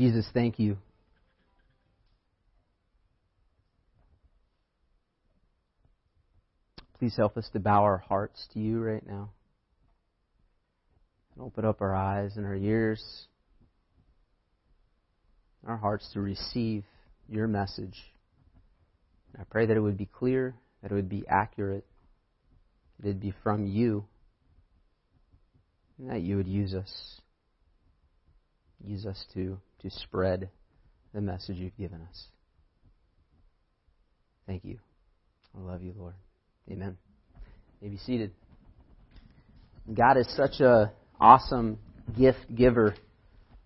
[0.00, 0.78] Jesus, thank you.
[6.98, 9.28] Please help us to bow our hearts to you right now.
[11.34, 13.04] And open up our eyes and our ears,
[15.66, 16.84] our hearts to receive
[17.28, 17.98] your message.
[19.38, 21.84] I pray that it would be clear, that it would be accurate,
[22.98, 24.06] that it would be from you,
[25.98, 27.20] and that you would use us.
[28.82, 30.50] Use us to, to spread
[31.14, 32.26] the message you've given us.
[34.46, 34.78] Thank you.
[35.56, 36.14] I love you, Lord.
[36.70, 36.96] Amen.
[37.80, 38.32] You may be seated.
[39.92, 41.78] God is such a awesome
[42.16, 42.94] gift giver.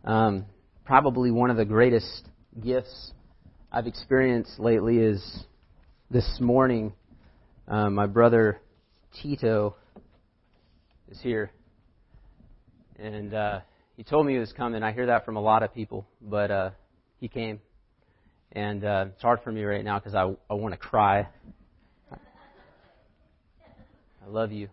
[0.05, 0.47] Um,
[0.85, 2.29] probably one of the greatest
[2.63, 3.13] gifts
[3.73, 5.45] I've experienced lately is
[6.11, 6.93] this morning.
[7.67, 8.61] Um, my brother
[9.21, 9.77] Tito
[11.11, 11.51] is here,
[12.99, 13.61] and uh,
[13.97, 14.83] he told me he was coming.
[14.83, 16.71] I hear that from a lot of people, but uh,
[17.21, 17.61] he came,
[18.53, 21.29] and uh, it's hard for me right now because I I want to cry.
[22.13, 22.17] I
[24.29, 24.69] love you.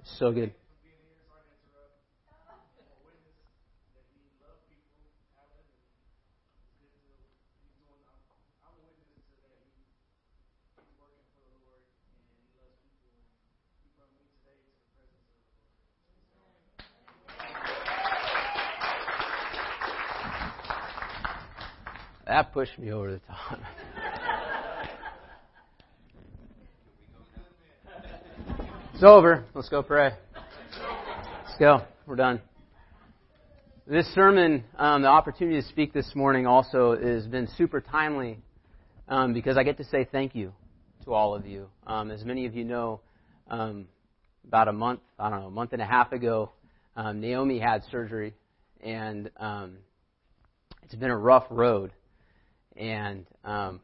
[0.00, 0.52] It's So good.
[22.36, 23.58] That pushed me over the top.
[28.92, 29.46] it's over.
[29.54, 30.10] Let's go pray.
[31.46, 31.80] Let's go.
[32.04, 32.42] We're done.
[33.86, 38.38] This sermon, um, the opportunity to speak this morning also has been super timely
[39.08, 40.52] um, because I get to say thank you
[41.06, 41.68] to all of you.
[41.86, 43.00] Um, as many of you know,
[43.48, 43.86] um,
[44.46, 46.50] about a month, I don't know, a month and a half ago,
[46.96, 48.34] um, Naomi had surgery,
[48.82, 49.78] and um,
[50.82, 51.92] it's been a rough road
[52.76, 53.80] and um,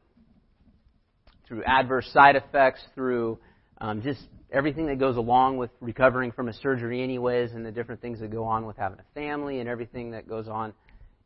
[1.46, 3.38] through adverse side effects, through
[3.78, 8.00] um, just everything that goes along with recovering from a surgery, anyways, and the different
[8.00, 10.72] things that go on with having a family and everything that goes on.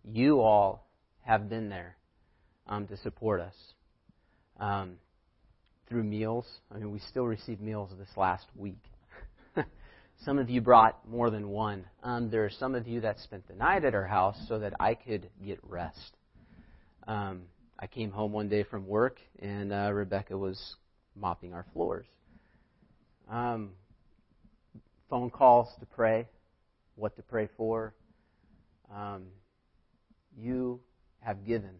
[0.04, 0.86] You all
[1.22, 1.96] have been there
[2.68, 3.54] um, to support us
[4.60, 4.94] um,
[5.88, 6.46] through meals.
[6.72, 8.82] I mean, we still receive meals this last week.
[10.24, 11.84] some of you brought more than one.
[12.02, 14.74] Um, there are some of you that spent the night at our house so that
[14.80, 16.16] I could get rest.
[17.06, 17.42] Um,
[17.78, 20.76] I came home one day from work and uh, Rebecca was
[21.14, 22.06] mopping our floors.
[23.30, 23.70] Um,
[25.10, 26.26] phone calls to pray,
[26.94, 27.94] what to pray for.
[28.94, 29.24] Um,
[30.38, 30.80] you
[31.20, 31.74] have given,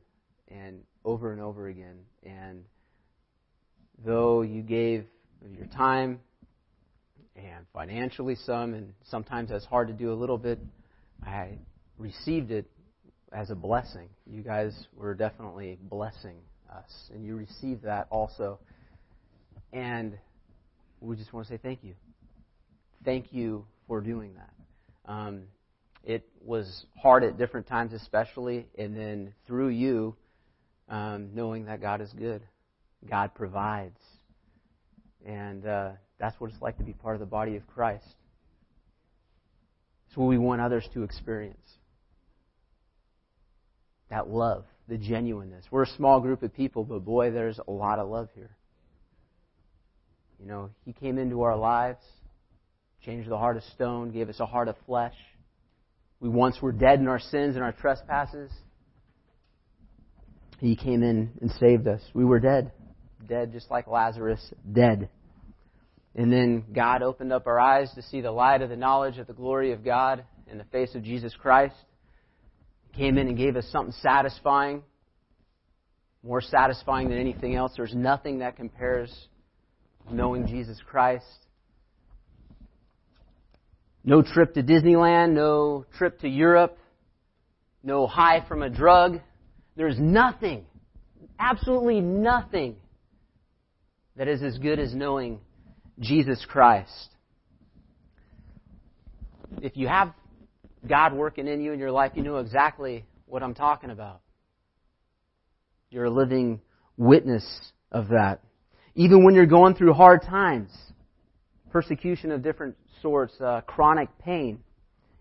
[0.49, 1.99] and over and over again.
[2.25, 2.65] And
[4.05, 5.05] though you gave
[5.57, 6.21] your time
[7.37, 10.59] and financially some, and sometimes that's hard to do a little bit,
[11.25, 11.59] I
[11.99, 12.67] received it
[13.33, 14.09] as a blessing.
[14.27, 16.37] You guys were definitely blessing
[16.73, 18.59] us, and you received that also.
[19.73, 20.19] And
[21.01, 21.95] we just want to say thank you.
[23.05, 25.11] Thank you for doing that.
[25.11, 25.43] Um,
[26.05, 30.17] it was hard at different times, especially, and then through you,
[30.89, 32.43] um, knowing that God is good,
[33.09, 33.99] God provides,
[35.25, 38.07] and uh, that's what it's like to be part of the body of Christ.
[40.09, 41.59] It's what we want others to experience
[44.11, 45.65] that love, the genuineness.
[45.71, 48.51] We're a small group of people, but boy, there's a lot of love here.
[50.39, 52.03] You know, He came into our lives,
[53.05, 55.15] changed the heart of stone, gave us a heart of flesh.
[56.21, 58.51] We once were dead in our sins and our trespasses.
[60.59, 62.01] He came in and saved us.
[62.15, 62.73] We were dead.
[63.29, 65.09] Dead just like Lazarus, dead.
[66.15, 69.27] And then God opened up our eyes to see the light of the knowledge of
[69.27, 71.75] the glory of God in the face of Jesus Christ
[72.97, 74.83] came in and gave us something satisfying,
[76.23, 77.73] more satisfying than anything else.
[77.77, 79.15] There's nothing that compares
[80.11, 81.25] knowing Jesus Christ.
[84.05, 86.79] No trip to Disneyland, no trip to Europe,
[87.83, 89.21] no high from a drug.
[89.77, 90.65] There's nothing,
[91.39, 92.77] absolutely nothing
[94.17, 95.41] that is as good as knowing
[96.01, 97.11] Jesus Christ.
[99.61, 100.13] If you have
[100.89, 104.21] God working in you in your life, you know exactly what I'm talking about.
[105.91, 106.61] You're a living
[106.97, 107.45] witness
[107.93, 108.41] of that.
[108.95, 110.71] Even when you're going through hard times,
[111.71, 114.61] persecution of different sorts, uh, chronic pain,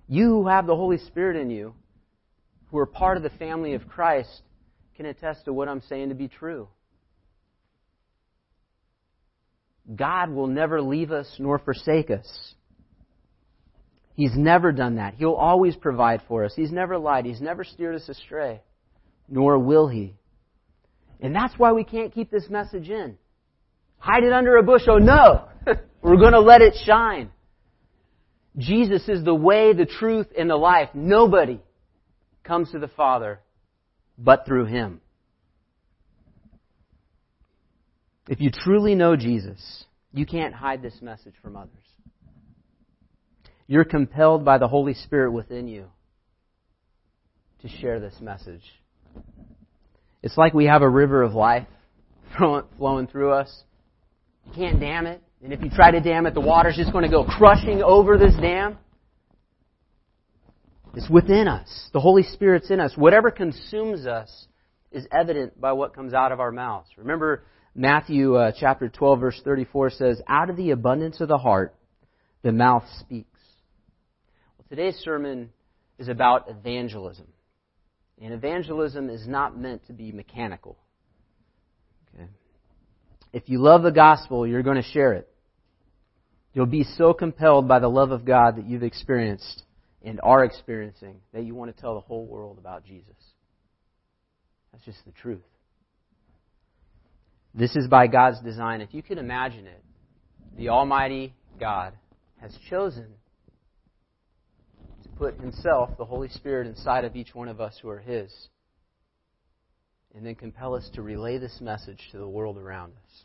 [0.07, 1.73] you who have the Holy Spirit in you,
[2.71, 4.41] who are part of the family of Christ,
[4.95, 6.67] can attest to what I'm saying to be true.
[9.93, 12.55] God will never leave us nor forsake us.
[14.15, 15.15] He's never done that.
[15.15, 16.53] He'll always provide for us.
[16.55, 17.25] He's never lied.
[17.25, 18.61] He's never steered us astray.
[19.27, 20.15] Nor will He.
[21.19, 23.17] And that's why we can't keep this message in.
[23.97, 24.83] Hide it under a bush.
[24.87, 25.47] Oh No!
[26.01, 27.31] We're going to let it shine.
[28.57, 30.89] Jesus is the way, the truth, and the life.
[30.93, 31.59] Nobody
[32.43, 33.39] comes to the Father
[34.17, 35.01] but through Him.
[38.29, 41.71] If you truly know Jesus, you can't hide this message from others.
[43.67, 45.87] You're compelled by the Holy Spirit within you
[47.61, 48.61] to share this message.
[50.21, 51.67] It's like we have a river of life
[52.77, 53.63] flowing through us.
[54.47, 55.21] You can't dam it.
[55.43, 58.17] And if you try to dam it, the water's just going to go crushing over
[58.17, 58.77] this dam.
[60.95, 61.89] It's within us.
[61.93, 62.93] The Holy Spirit's in us.
[62.95, 64.47] Whatever consumes us
[64.91, 66.87] is evident by what comes out of our mouths.
[66.97, 67.43] Remember,
[67.75, 71.75] Matthew uh, chapter 12, verse 34 says, Out of the abundance of the heart,
[72.43, 73.34] the mouth speaks.
[74.69, 75.51] Today's sermon
[75.97, 77.27] is about evangelism.
[78.21, 80.77] And evangelism is not meant to be mechanical.
[82.13, 82.27] Okay?
[83.33, 85.27] If you love the gospel, you're going to share it.
[86.53, 89.63] You'll be so compelled by the love of God that you've experienced
[90.03, 93.15] and are experiencing that you want to tell the whole world about Jesus.
[94.71, 95.43] That's just the truth.
[97.53, 98.81] This is by God's design.
[98.81, 99.83] If you can imagine it,
[100.57, 101.93] the Almighty God
[102.39, 103.07] has chosen
[105.17, 108.31] put Himself, the Holy Spirit, inside of each one of us who are His,
[110.13, 113.23] and then compel us to relay this message to the world around us.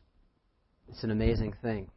[0.89, 1.89] It's an amazing thing.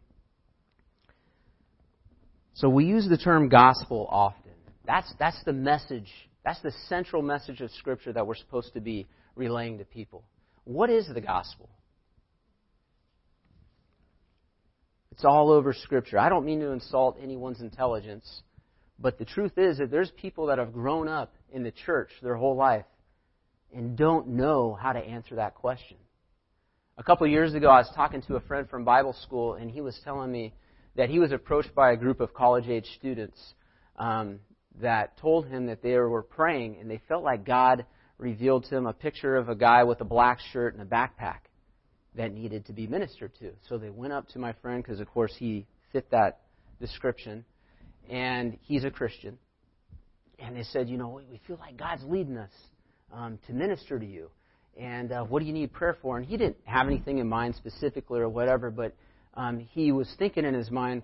[2.53, 4.51] So we use the term gospel often.
[4.85, 6.11] That's, that's the message,
[6.45, 10.23] that's the central message of Scripture that we're supposed to be relaying to people.
[10.65, 11.69] What is the gospel?
[15.11, 16.19] It's all over Scripture.
[16.19, 18.43] I don't mean to insult anyone's intelligence,
[18.99, 22.35] but the truth is that there's people that have grown up in the church their
[22.35, 22.85] whole life
[23.73, 25.97] and don't know how to answer that question.
[26.97, 29.81] A couple years ago, I was talking to a friend from Bible school, and he
[29.81, 30.53] was telling me
[30.95, 33.55] that he was approached by a group of college age students
[33.97, 34.39] um,
[34.79, 37.85] that told him that they were praying and they felt like God
[38.19, 41.39] revealed to them a picture of a guy with a black shirt and a backpack
[42.15, 43.51] that needed to be ministered to.
[43.67, 46.41] So they went up to my friend because, of course, he fit that
[46.79, 47.43] description,
[48.09, 49.37] and he's a Christian.
[50.39, 52.51] And they said, You know, we feel like God's leading us
[53.13, 54.29] um, to minister to you.
[54.77, 56.17] And uh, what do you need prayer for?
[56.17, 58.95] And he didn't have anything in mind specifically or whatever, but
[59.35, 61.03] um, he was thinking in his mind,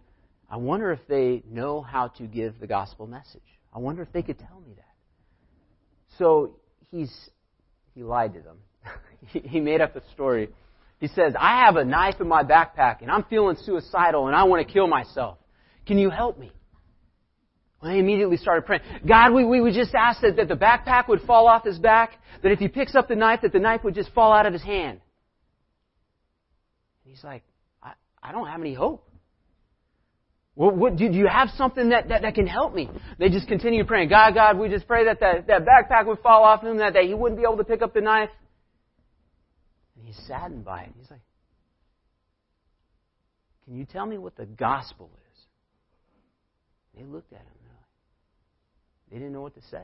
[0.50, 3.42] I wonder if they know how to give the gospel message.
[3.72, 4.86] I wonder if they could tell me that.
[6.18, 6.56] So
[6.90, 7.12] he's
[7.94, 8.58] he lied to them.
[9.28, 10.50] he, he made up a story.
[11.00, 14.44] He says, I have a knife in my backpack and I'm feeling suicidal and I
[14.44, 15.38] want to kill myself.
[15.86, 16.52] Can you help me?
[17.82, 18.82] Well, he immediately started praying.
[19.08, 22.12] God, we, we just ask that, that the backpack would fall off his back,
[22.44, 24.54] that if he picks up the knife, that the knife would just fall out of
[24.54, 25.00] his hand.
[27.06, 27.44] And he's like,
[27.82, 29.06] I I don't have any hope.
[30.56, 32.90] Well, what, do you have something that, that, that can help me?
[33.18, 34.10] They just continue praying.
[34.10, 37.04] God, God, we just pray that that, that backpack would fall off him, that, that
[37.04, 38.30] he wouldn't be able to pick up the knife.
[39.96, 40.92] And he's saddened by it.
[41.00, 41.22] He's like,
[43.64, 45.40] Can you tell me what the gospel is?
[46.94, 47.59] They looked at him.
[49.12, 49.84] They didn't know what to say.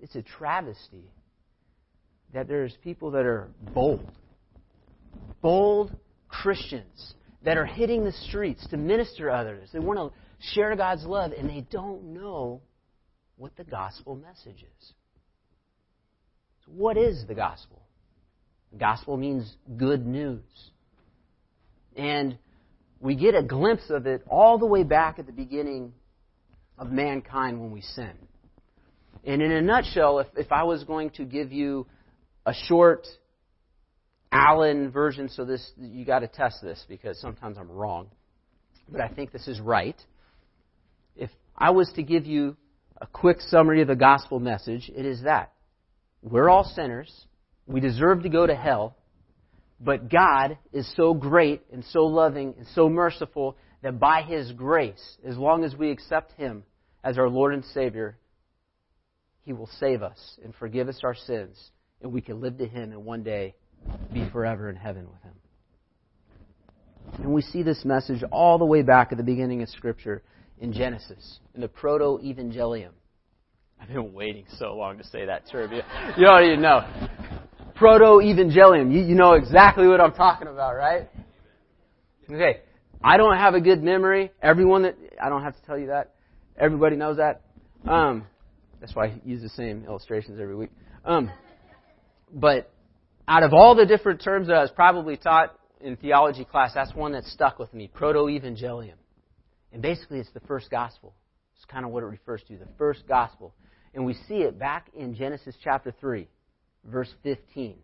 [0.00, 1.10] It's a travesty
[2.32, 4.10] that there's people that are bold
[5.40, 5.94] bold
[6.28, 7.14] Christians
[7.44, 9.68] that are hitting the streets to minister to others.
[9.72, 10.18] They want to
[10.54, 12.62] share God's love, and they don't know
[13.36, 14.92] what the gospel message is.
[16.64, 17.82] So what is the gospel?
[18.72, 20.42] The gospel means good news.
[21.96, 22.38] And
[23.00, 25.92] we get a glimpse of it all the way back at the beginning
[26.78, 28.12] of mankind when we sin.
[29.24, 31.86] And in a nutshell, if, if I was going to give you
[32.44, 33.06] a short
[34.30, 38.08] Allen version, so this you got to test this because sometimes I'm wrong,
[38.88, 39.96] but I think this is right.
[41.16, 42.56] If I was to give you
[43.00, 45.52] a quick summary of the gospel message, it is that
[46.22, 47.26] we're all sinners,
[47.66, 48.96] we deserve to go to hell,
[49.80, 55.18] but God is so great and so loving and so merciful that by His grace,
[55.24, 56.64] as long as we accept Him
[57.04, 58.16] as our Lord and Savior,
[59.42, 61.70] He will save us and forgive us our sins,
[62.02, 63.54] and we can live to Him and one day
[64.12, 65.34] be forever in heaven with him.
[67.22, 70.22] And we see this message all the way back at the beginning of Scripture
[70.58, 72.92] in Genesis, in the proto evangelium.
[73.78, 75.70] I've been waiting so long to say that term.
[75.70, 75.82] You,
[76.16, 76.80] you don't know.
[77.74, 78.90] Proto evangelium.
[78.90, 81.10] You, you know exactly what I'm talking about, right?
[82.30, 82.60] Okay.
[83.04, 84.30] I don't have a good memory.
[84.42, 86.14] Everyone that I don't have to tell you that.
[86.56, 87.42] Everybody knows that.
[87.86, 88.24] Um,
[88.80, 90.70] that's why I use the same illustrations every week.
[91.04, 91.30] Um,
[92.32, 92.72] but
[93.28, 96.94] out of all the different terms that I was probably taught in theology class, that's
[96.94, 97.90] one that stuck with me.
[97.92, 98.94] Proto-evangelium.
[99.70, 101.14] And basically it's the first gospel.
[101.56, 103.54] It's kind of what it refers to, the first gospel.
[103.92, 106.26] And we see it back in Genesis chapter 3,
[106.86, 107.76] verse 15.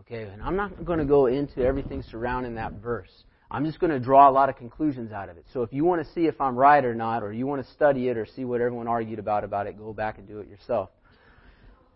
[0.00, 3.10] Okay, and I'm not going to go into everything surrounding that verse.
[3.50, 5.44] I'm just going to draw a lot of conclusions out of it.
[5.52, 7.72] So if you want to see if I'm right or not, or you want to
[7.72, 10.48] study it or see what everyone argued about about it, go back and do it
[10.48, 10.90] yourself.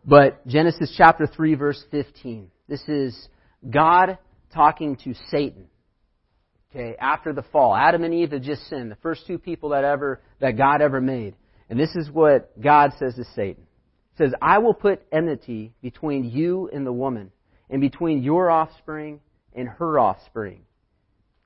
[0.05, 2.51] But Genesis chapter 3 verse 15.
[2.69, 3.29] This is
[3.69, 4.19] God
[4.53, 5.67] talking to Satan.
[6.75, 7.75] Okay, after the fall.
[7.75, 11.01] Adam and Eve had just sinned, the first two people that ever, that God ever
[11.01, 11.37] made.
[11.71, 13.65] And this is what God says to Satan.
[14.17, 17.31] He says, I will put enmity between you and the woman,
[17.71, 19.21] and between your offspring
[19.55, 20.63] and her offspring.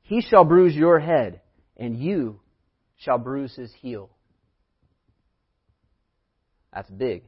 [0.09, 1.43] He shall bruise your head,
[1.77, 2.41] and you
[2.97, 4.09] shall bruise his heel.
[6.73, 7.25] That's big.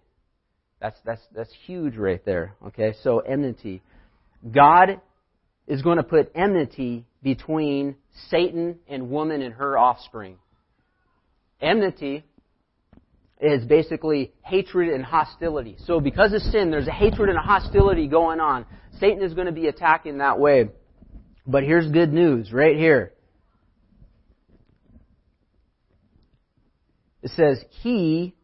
[0.80, 2.54] That's, that's, that's huge right there.
[2.68, 3.82] Okay, so enmity.
[4.50, 4.98] God
[5.66, 7.96] is going to put enmity between
[8.30, 10.38] Satan and woman and her offspring.
[11.60, 12.24] Enmity
[13.42, 15.76] is basically hatred and hostility.
[15.84, 18.64] So because of sin, there's a hatred and a hostility going on.
[18.98, 20.70] Satan is going to be attacking that way.
[21.46, 23.12] But here's good news right here.
[27.22, 28.34] It says, He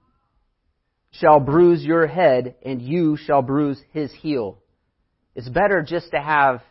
[1.11, 4.59] shall bruise your head, and you shall bruise his heel.
[5.35, 6.63] It's better just to have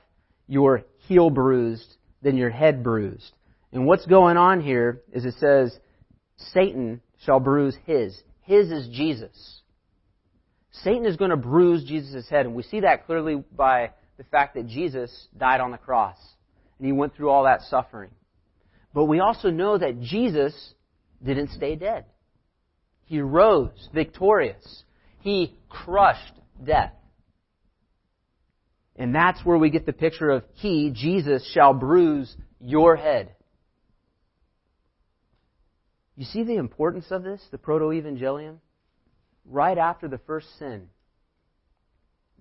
[0.48, 3.32] your heel bruised than your head bruised.
[3.72, 5.78] And what's going on here is it says,
[6.38, 8.20] Satan shall bruise his.
[8.42, 9.62] His is Jesus.
[10.72, 14.56] Satan is going to bruise Jesus' head, and we see that clearly by the fact
[14.56, 16.18] that Jesus died on the cross
[16.78, 18.12] and he went through all that suffering.
[18.94, 20.74] But we also know that Jesus
[21.24, 22.06] didn't stay dead.
[23.06, 24.84] He rose victorious.
[25.20, 26.94] He crushed death.
[28.96, 33.36] And that's where we get the picture of He, Jesus, shall bruise your head.
[36.16, 38.58] You see the importance of this, the proto-evangelium?
[39.46, 40.88] Right after the first sin,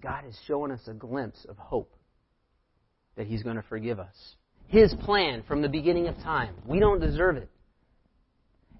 [0.04, 1.90] God is showing us a glimpse of hope
[3.16, 4.14] that He's going to forgive us.
[4.66, 6.54] His plan from the beginning of time.
[6.66, 7.48] We don't deserve it.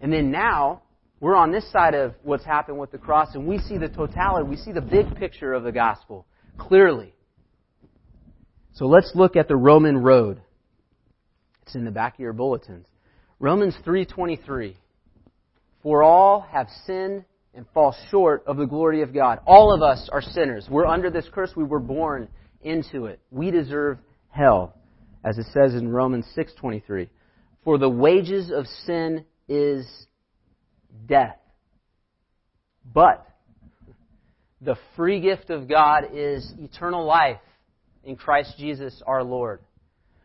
[0.03, 0.83] And then now,
[1.21, 4.47] we're on this side of what's happened with the cross, and we see the totality,
[4.47, 6.27] we see the big picture of the gospel
[6.59, 7.15] clearly.
[8.75, 10.43] So let's look at the Roman road.
[11.63, 12.87] It's in the back of your bulletins.
[13.39, 14.77] Romans 3:23.
[15.83, 17.25] For all have sinned
[17.57, 19.41] and fall short of the glory of God.
[19.47, 20.67] All of us are sinners.
[20.71, 21.51] We're under this curse.
[21.57, 22.29] We were born
[22.63, 23.21] into it.
[23.31, 24.75] We deserve hell,
[25.25, 27.09] as it says in Romans 6:23.
[27.65, 29.87] For the wages of sin is
[31.07, 31.39] death.
[32.93, 33.27] But
[34.61, 37.41] the free gift of God is eternal life
[38.03, 39.61] in Christ Jesus our Lord.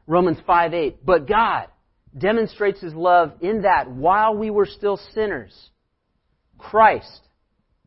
[0.08, 1.06] Romans 5:8.
[1.06, 1.68] But God
[2.18, 5.72] demonstrates his love in that while we were still sinners,
[6.60, 7.22] Christ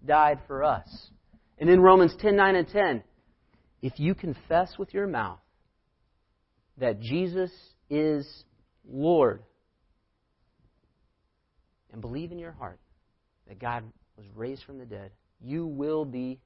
[0.05, 0.89] died for us.
[1.59, 3.05] And in Romans 10, 9, and 10,
[3.83, 5.39] if you confess with your mouth
[6.79, 7.53] that Jesus
[7.89, 8.27] is
[8.91, 9.43] Lord
[11.93, 12.81] and believe in your heart
[13.47, 13.85] that God
[14.17, 16.41] was raised from the dead, you will be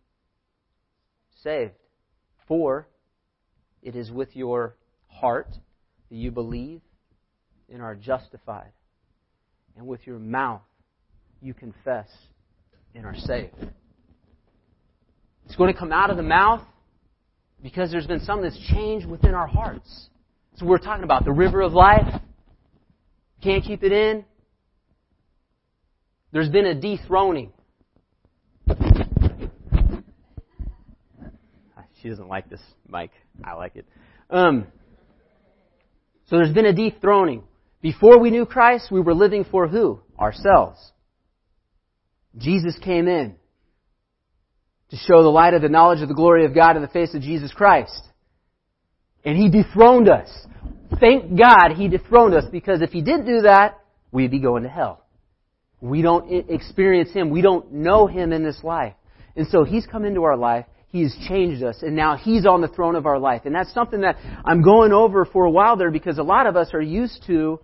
[1.43, 1.73] saved.
[2.49, 2.89] For
[3.83, 4.77] it is with your
[5.09, 5.49] heart
[6.11, 6.81] that you believe
[7.73, 8.73] and are justified,
[9.77, 10.63] and with your mouth
[11.41, 12.09] you confess
[12.95, 13.55] and are saved.
[15.47, 16.63] It's going to come out of the mouth
[17.63, 20.09] because there's been something that's changed within our hearts.
[20.57, 22.21] So we're talking about the river of life.
[23.43, 24.25] Can't keep it in.
[26.33, 27.53] There's been a dethroning.
[32.03, 33.11] She doesn't like this mic.
[33.43, 33.85] I like it.
[34.31, 34.67] Um,
[36.27, 37.43] so there's been a dethroning.
[37.81, 40.01] Before we knew Christ, we were living for who?
[40.17, 40.93] Ourselves.
[42.37, 43.35] Jesus came in
[44.91, 47.15] to show the light of the knowledge of the glory of God in the face
[47.15, 48.03] of Jesus Christ.
[49.25, 50.29] And He dethroned us.
[51.01, 53.81] Thank God He dethroned us because if He didn't do that,
[54.13, 55.05] we'd be going to hell.
[55.81, 57.31] We don't experience Him.
[57.31, 58.95] We don't know Him in this life.
[59.35, 60.67] And so He's come into our life.
[60.89, 63.43] He's changed us, and now He's on the throne of our life.
[63.45, 66.57] And that's something that I'm going over for a while there because a lot of
[66.57, 67.61] us are used to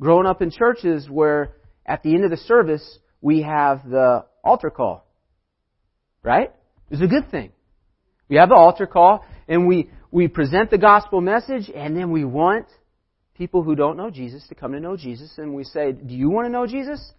[0.00, 4.70] growing up in churches where at the end of the service, we have the altar
[4.70, 5.06] call.
[6.22, 6.52] Right?
[6.90, 7.52] It's a good thing.
[8.28, 12.24] We have the altar call, and we, we present the gospel message, and then we
[12.24, 12.66] want
[13.34, 16.28] people who don't know Jesus to come to know Jesus, and we say, Do you
[16.28, 17.12] want to know Jesus?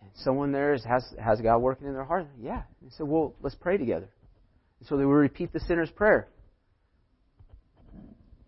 [0.00, 2.26] And someone there has, has God working in their heart.
[2.40, 2.62] Yeah.
[2.80, 4.08] And he said, Well, let's pray together.
[4.80, 6.28] And so they will repeat the sinner's prayer.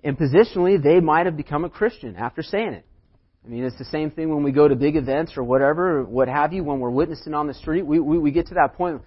[0.03, 2.87] And positionally, they might have become a Christian after saying it.
[3.45, 6.29] I mean, it's the same thing when we go to big events or whatever, what
[6.29, 7.83] have you, when we're witnessing on the street.
[7.83, 9.03] We, we, we get to that point,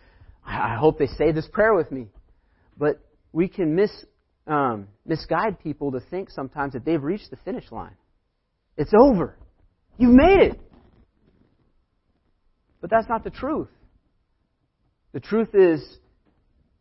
[0.46, 2.08] I hope they say this prayer with me.
[2.77, 3.01] But
[3.34, 3.91] we can miss,
[4.46, 7.96] um, misguide people to think sometimes that they've reached the finish line.
[8.77, 9.36] It's over.
[9.98, 10.62] You've made it.
[12.79, 13.70] But that's not the truth.
[15.13, 15.84] The truth is,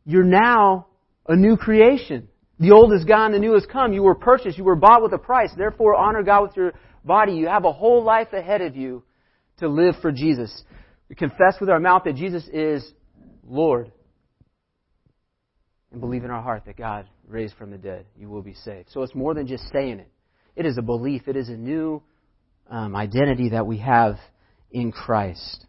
[0.05, 0.89] you're now
[1.27, 2.29] a new creation.
[2.59, 3.95] The old is gone, the new has come.
[3.95, 5.51] You were purchased, you were bought with a price.
[5.57, 6.73] Therefore, honor God with your
[7.07, 7.33] body.
[7.33, 9.03] You have a whole life ahead of you
[9.59, 10.63] to live for Jesus.
[11.09, 12.85] We confess with our mouth that Jesus is
[13.47, 13.93] Lord
[15.93, 18.07] and believe in our heart that God raised from the dead.
[18.19, 18.91] You will be saved.
[18.91, 20.11] So it's more than just saying it.
[20.57, 21.29] It is a belief.
[21.29, 22.03] It is a new
[22.69, 24.17] um, identity that we have
[24.71, 25.65] in Christ.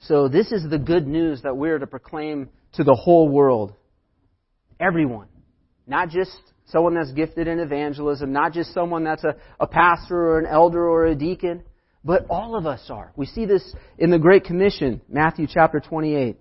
[0.00, 3.74] So this is the good news that we're to proclaim to the whole world.
[4.78, 5.28] Everyone.
[5.86, 10.38] Not just someone that's gifted in evangelism, not just someone that's a, a pastor or
[10.38, 11.62] an elder or a deacon,
[12.04, 13.12] but all of us are.
[13.16, 16.36] We see this in the Great Commission, Matthew chapter 28.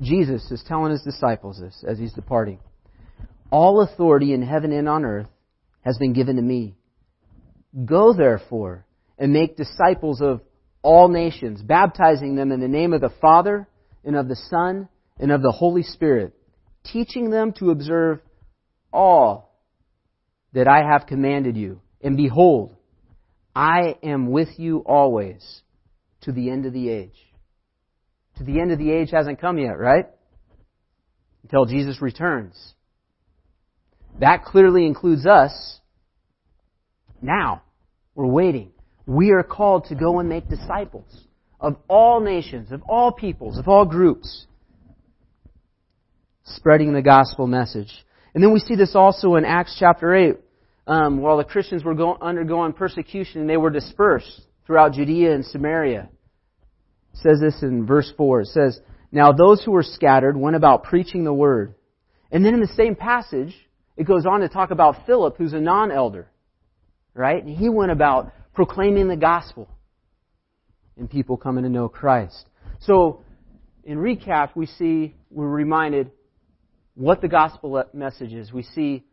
[0.00, 2.60] Jesus is telling his disciples this as he's departing.
[3.50, 5.28] All authority in heaven and on earth
[5.84, 6.76] has been given to me.
[7.84, 8.86] Go therefore
[9.18, 10.40] and make disciples of
[10.82, 13.68] all nations, baptizing them in the name of the Father
[14.04, 16.32] and of the Son and of the Holy Spirit,
[16.84, 18.20] teaching them to observe
[18.92, 19.49] all
[20.52, 21.80] that I have commanded you.
[22.02, 22.76] And behold,
[23.54, 25.62] I am with you always
[26.22, 27.16] to the end of the age.
[28.38, 30.06] To the end of the age hasn't come yet, right?
[31.42, 32.74] Until Jesus returns.
[34.18, 35.80] That clearly includes us
[37.22, 37.62] now.
[38.14, 38.72] We're waiting.
[39.06, 41.26] We are called to go and make disciples
[41.60, 44.46] of all nations, of all peoples, of all groups,
[46.44, 47.92] spreading the gospel message.
[48.34, 50.36] And then we see this also in Acts chapter 8,
[50.90, 56.08] um, while the Christians were going, undergoing persecution, they were dispersed throughout Judea and Samaria.
[57.12, 58.40] It says this in verse 4.
[58.40, 58.80] It says,
[59.12, 61.76] Now those who were scattered went about preaching the word.
[62.32, 63.54] And then in the same passage,
[63.96, 66.28] it goes on to talk about Philip, who's a non-elder.
[67.14, 67.44] Right?
[67.44, 69.68] And he went about proclaiming the gospel.
[70.96, 72.48] And people coming to know Christ.
[72.80, 73.22] So,
[73.84, 76.10] in recap, we see, we're reminded
[76.94, 78.52] what the gospel message is.
[78.52, 79.04] We see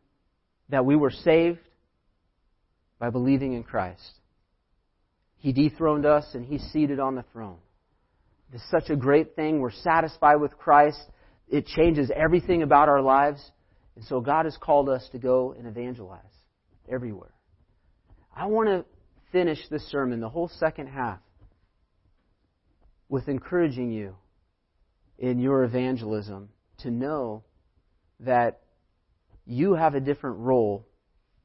[0.69, 1.59] that we were saved
[2.99, 4.19] by believing in Christ.
[5.37, 7.57] He dethroned us and He's seated on the throne.
[8.53, 9.59] It's such a great thing.
[9.59, 11.01] We're satisfied with Christ.
[11.49, 13.43] It changes everything about our lives.
[13.95, 16.21] And so God has called us to go and evangelize
[16.89, 17.33] everywhere.
[18.35, 18.85] I want to
[19.31, 21.19] finish this sermon, the whole second half,
[23.09, 24.15] with encouraging you
[25.17, 27.43] in your evangelism to know
[28.19, 28.61] that
[29.45, 30.85] you have a different role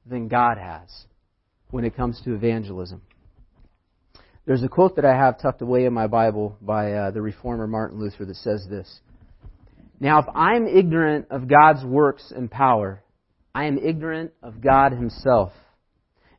[0.07, 0.89] than God has
[1.73, 3.03] when it comes to evangelism.
[4.45, 7.67] There's a quote that I have tucked away in my Bible by uh, the reformer
[7.67, 9.01] Martin Luther that says this
[9.99, 13.03] Now, if I'm ignorant of God's works and power,
[13.55, 15.53] I am ignorant of God Himself.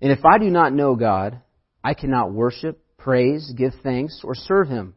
[0.01, 1.39] And if I do not know God,
[1.83, 4.95] I cannot worship, praise, give thanks, or serve Him.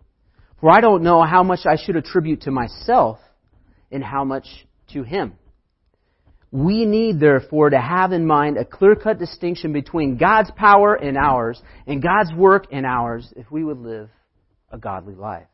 [0.61, 3.19] For I don't know how much I should attribute to myself
[3.91, 4.47] and how much
[4.93, 5.39] to Him.
[6.53, 11.61] We need, therefore, to have in mind a clear-cut distinction between God's power and ours,
[11.87, 14.09] and God's work and ours, if we would live
[14.71, 15.49] a godly life.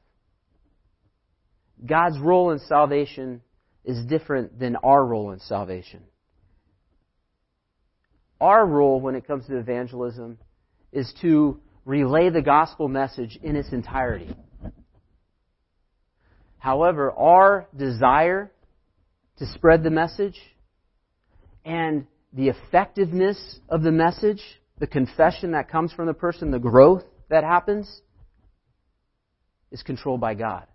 [1.85, 3.43] God's role in salvation
[3.85, 6.03] is different than our role in salvation.
[8.41, 10.39] Our role when it comes to evangelism
[10.93, 14.35] is to relay the gospel message in its entirety.
[16.59, 18.53] However, our desire
[19.39, 20.39] to spread the message
[21.65, 24.43] and the effectiveness of the message,
[24.79, 28.01] the confession that comes from the person, the growth that happens,
[29.71, 30.67] is controlled by God.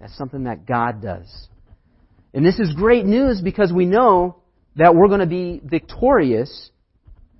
[0.00, 1.48] That's something that God does.
[2.32, 4.36] And this is great news because we know
[4.76, 6.70] that we're going to be victorious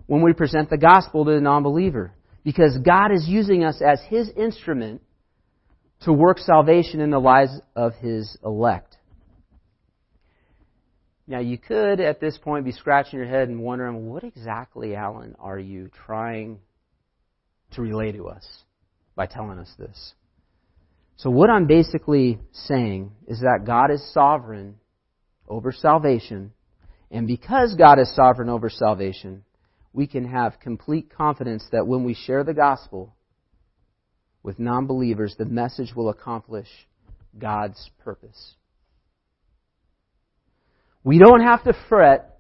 [0.07, 2.13] when we present the gospel to the non-believer.
[2.43, 5.03] Because God is using us as His instrument
[6.03, 8.97] to work salvation in the lives of His elect.
[11.31, 15.37] Now, you could at this point be scratching your head and wondering, what exactly, Alan,
[15.39, 16.59] are you trying
[17.71, 18.45] to relay to us
[19.15, 20.15] by telling us this?
[21.19, 24.81] So, what I'm basically saying is that God is sovereign
[25.47, 26.53] over salvation,
[27.13, 29.45] And because God is sovereign over salvation,
[29.93, 33.15] we can have complete confidence that when we share the gospel
[34.43, 36.69] with non believers, the message will accomplish
[37.39, 38.57] God's purpose.
[41.03, 42.39] We don't have to fret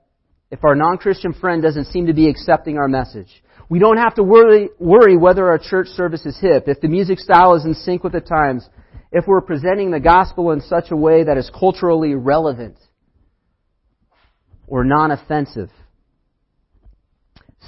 [0.50, 3.42] if our non Christian friend doesn't seem to be accepting our message.
[3.68, 7.20] We don't have to worry, worry whether our church service is hip, if the music
[7.20, 8.68] style is in sync with the times,
[9.12, 12.76] if we're presenting the gospel in such a way that is culturally relevant
[14.66, 15.70] or non offensive.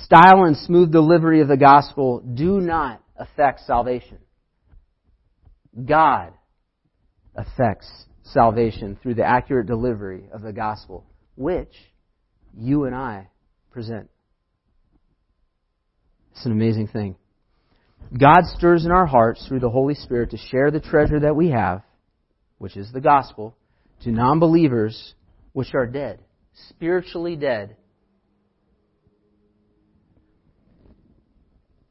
[0.05, 4.19] Style and smooth delivery of the gospel do not affect salvation.
[5.85, 6.33] God
[7.37, 7.91] affects
[8.25, 11.05] salvation through the accurate delivery of the gospel,
[11.37, 11.73] which
[12.57, 13.29] you and I
[13.71, 14.11] present.
[16.33, 17.17] It's an amazing thing.
[18.19, 21.51] God stirs in our hearts through the Holy Spirit to share the treasure that we
[21.51, 21.83] have,
[22.59, 23.57] which is the gospel,
[24.03, 25.15] to non believers
[25.53, 26.21] which are dead,
[26.69, 27.77] spiritually dead.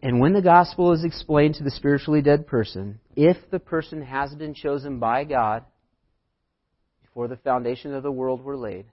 [0.03, 4.33] And when the gospel is explained to the spiritually dead person, if the person has
[4.33, 5.63] been chosen by God
[7.11, 8.85] before the foundation of the world were laid,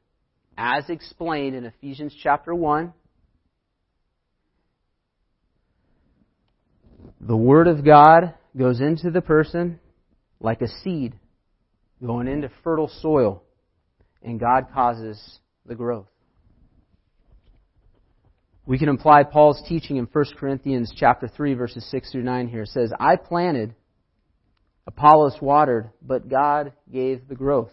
[0.57, 2.93] as explained in Ephesians chapter 1,
[7.21, 9.79] the Word of God goes into the person
[10.41, 11.15] like a seed
[12.05, 13.45] going into fertile soil,
[14.21, 16.09] and God causes the growth.
[18.67, 22.63] We can apply Paul's teaching in 1 Corinthians chapter 3 verses 6 through 9 here.
[22.63, 23.77] It says, I planted,
[24.89, 27.71] Apollos watered, but God gave the growth.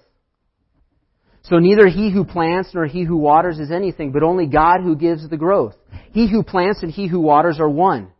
[1.47, 4.95] So neither he who plants nor he who waters is anything, but only God who
[4.95, 5.75] gives the growth.
[6.11, 8.11] He who plants and he who waters are one,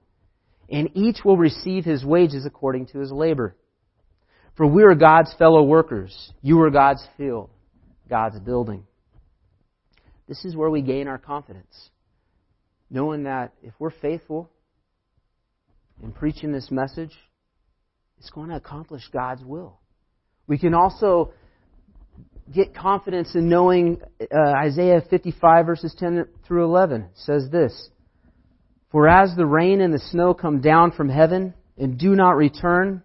[0.70, 3.56] and each will receive his wages according to his labor.
[4.56, 6.32] For we are God's fellow workers.
[6.42, 7.50] You are God's field,
[8.08, 8.86] God's building.
[10.28, 11.90] This is where we gain our confidence.
[12.92, 14.52] Knowing that if we're faithful
[16.04, 17.12] in preaching this message,
[18.20, 19.80] it's going to accomplish God's will.
[20.48, 21.34] We can also
[22.52, 27.90] get confidence in knowing uh, Isaiah 55 verses 10 through 11 says this
[28.92, 33.04] For as the rain and the snow come down from heaven and do not return,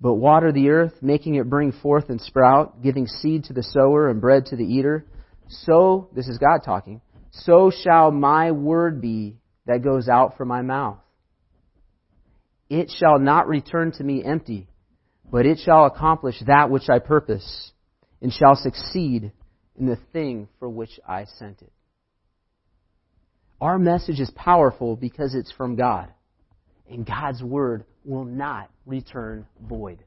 [0.00, 4.08] but water the earth, making it bring forth and sprout, giving seed to the sower
[4.08, 5.06] and bread to the eater,
[5.52, 10.62] so, this is God talking, so shall my word be that goes out from my
[10.62, 10.98] mouth.
[12.70, 14.68] It shall not return to me empty,
[15.30, 17.72] but it shall accomplish that which I purpose
[18.22, 19.32] and shall succeed
[19.78, 21.72] in the thing for which I sent it.
[23.60, 26.08] Our message is powerful because it's from God,
[26.88, 30.02] and God's word will not return void.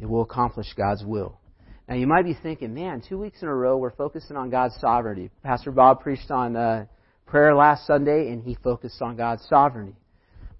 [0.00, 1.40] It will accomplish God's will.
[1.88, 4.76] Now you might be thinking, man, two weeks in a row we're focusing on God's
[4.80, 5.30] sovereignty.
[5.42, 6.86] Pastor Bob preached on uh,
[7.26, 9.96] prayer last Sunday, and he focused on God's sovereignty.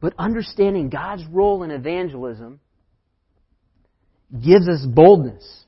[0.00, 2.60] But understanding God's role in evangelism
[4.32, 5.64] gives us boldness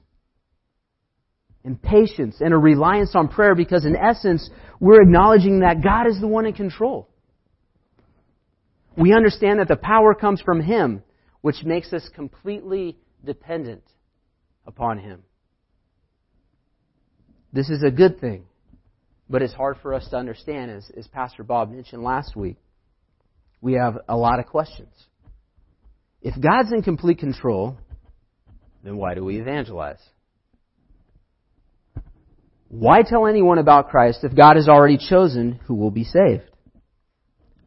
[1.64, 6.20] and patience and a reliance on prayer because, in essence, we're acknowledging that God is
[6.20, 7.08] the one in control.
[8.96, 11.02] We understand that the power comes from Him,
[11.40, 13.82] which makes us completely dependent
[14.66, 15.22] upon Him.
[17.52, 18.44] This is a good thing,
[19.28, 22.56] but it's hard for us to understand, as, as Pastor Bob mentioned last week.
[23.60, 24.92] We have a lot of questions.
[26.22, 27.76] If God's in complete control,
[28.82, 30.00] then why do we evangelize?
[32.68, 36.44] Why tell anyone about Christ if God has already chosen who will be saved?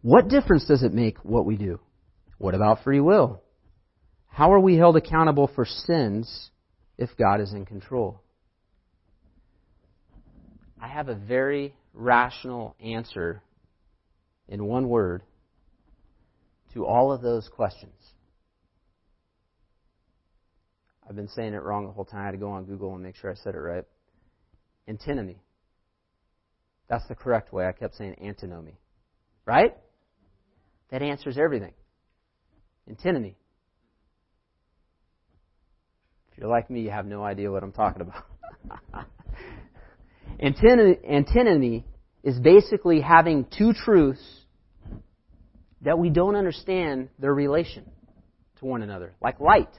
[0.02, 1.80] What difference does it make what we do?
[2.38, 3.42] What about free will?
[4.28, 6.52] How are we held accountable for sins
[6.98, 8.22] if God is in control?
[10.82, 13.42] I have a very rational answer
[14.48, 15.22] in one word
[16.74, 17.94] to all of those questions.
[21.08, 22.22] I've been saying it wrong the whole time.
[22.22, 23.84] I had to go on Google and make sure I said it right.
[24.88, 25.42] Antinomy.
[26.88, 27.66] That's the correct way.
[27.66, 28.78] I kept saying antinomy.
[29.46, 29.76] Right?
[30.92, 31.74] That answers everything.
[32.88, 33.36] Antinomy.
[36.32, 38.24] If you're like me, you have no idea what I'm talking about.
[40.40, 41.86] antinomy, antinomy
[42.24, 44.24] is basically having two truths
[45.82, 47.86] that we don't understand their relation
[48.60, 49.70] to one another, like light.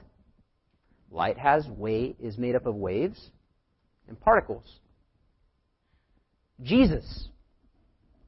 [1.11, 3.19] Light has wave, is made up of waves
[4.07, 4.65] and particles.
[6.61, 7.29] Jesus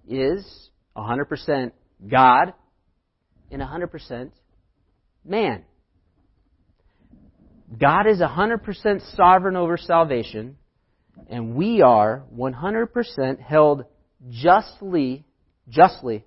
[0.07, 1.71] is 100%
[2.09, 2.53] God
[3.51, 4.31] and 100%
[5.25, 5.63] man.
[7.79, 10.57] God is 100% sovereign over salvation.
[11.29, 13.85] And we are 100% held
[14.29, 15.25] justly,
[15.67, 16.25] justly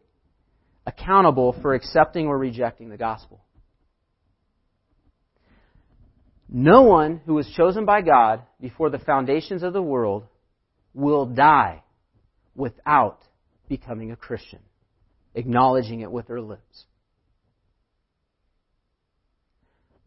[0.86, 3.42] accountable for accepting or rejecting the gospel.
[6.52, 10.24] No one who was chosen by God before the foundations of the world
[10.92, 11.84] will die
[12.56, 13.20] without
[13.68, 14.58] becoming a Christian,
[15.36, 16.86] acknowledging it with their lips.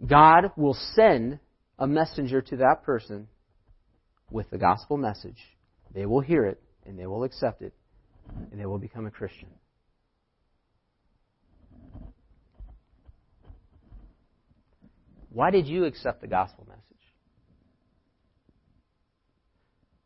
[0.06, 1.40] God will send
[1.80, 3.30] a messenger to that person
[4.30, 5.40] with the gospel message.
[5.96, 7.74] They will hear it and they will accept it
[8.52, 9.48] and they will become a Christian.
[15.34, 16.84] Why did you accept the gospel message?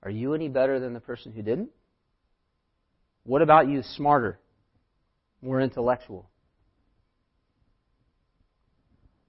[0.01, 1.69] Are you any better than the person who didn't?
[3.23, 4.39] What about you smarter,
[5.41, 6.29] more intellectual?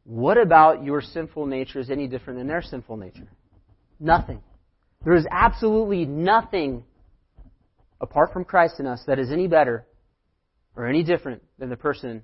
[0.05, 3.29] What about your sinful nature is any different than their sinful nature?
[3.99, 4.41] Nothing.
[5.05, 6.85] There is absolutely nothing
[8.01, 9.85] apart from Christ in us that is any better
[10.77, 12.23] or any different than the person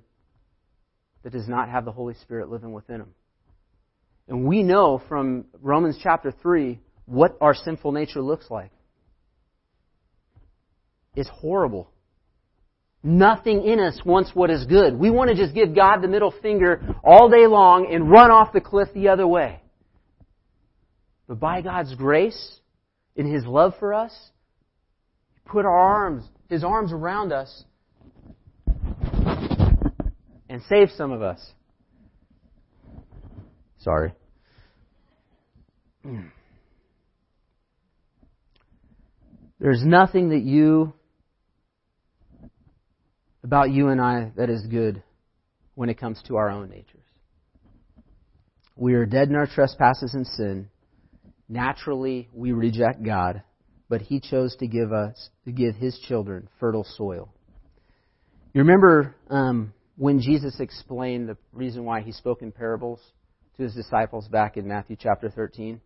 [1.23, 3.13] that does not have the Holy Spirit living within him.
[4.27, 8.71] And we know from Romans chapter 3 what our sinful nature looks like.
[11.15, 11.91] It's horrible.
[13.03, 14.97] Nothing in us wants what is good.
[14.97, 18.51] We want to just give God the middle finger all day long and run off
[18.51, 19.61] the cliff the other way.
[21.27, 22.59] But by God's grace,
[23.15, 24.11] in His love for us,
[25.35, 27.63] He put our arms, His arms around us
[30.49, 31.39] and saved some of us.
[33.85, 34.13] Sorry.
[39.59, 40.91] There's nothing that you,
[43.43, 45.03] about you and I, that is good
[45.75, 47.03] when it comes to our own natures.
[48.75, 50.69] We are dead in our trespasses and sin.
[51.47, 53.43] Naturally, we reject God,
[53.87, 57.29] but He chose to give us, to give His children fertile soil.
[58.51, 62.99] You remember um, when Jesus explained the reason why He spoke in parables?
[63.57, 65.79] To his disciples back in Matthew chapter 13.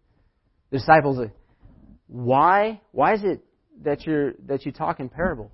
[0.72, 1.28] The disciples,
[2.08, 3.44] why, why is it
[3.84, 5.52] that you're, that you talk in parables?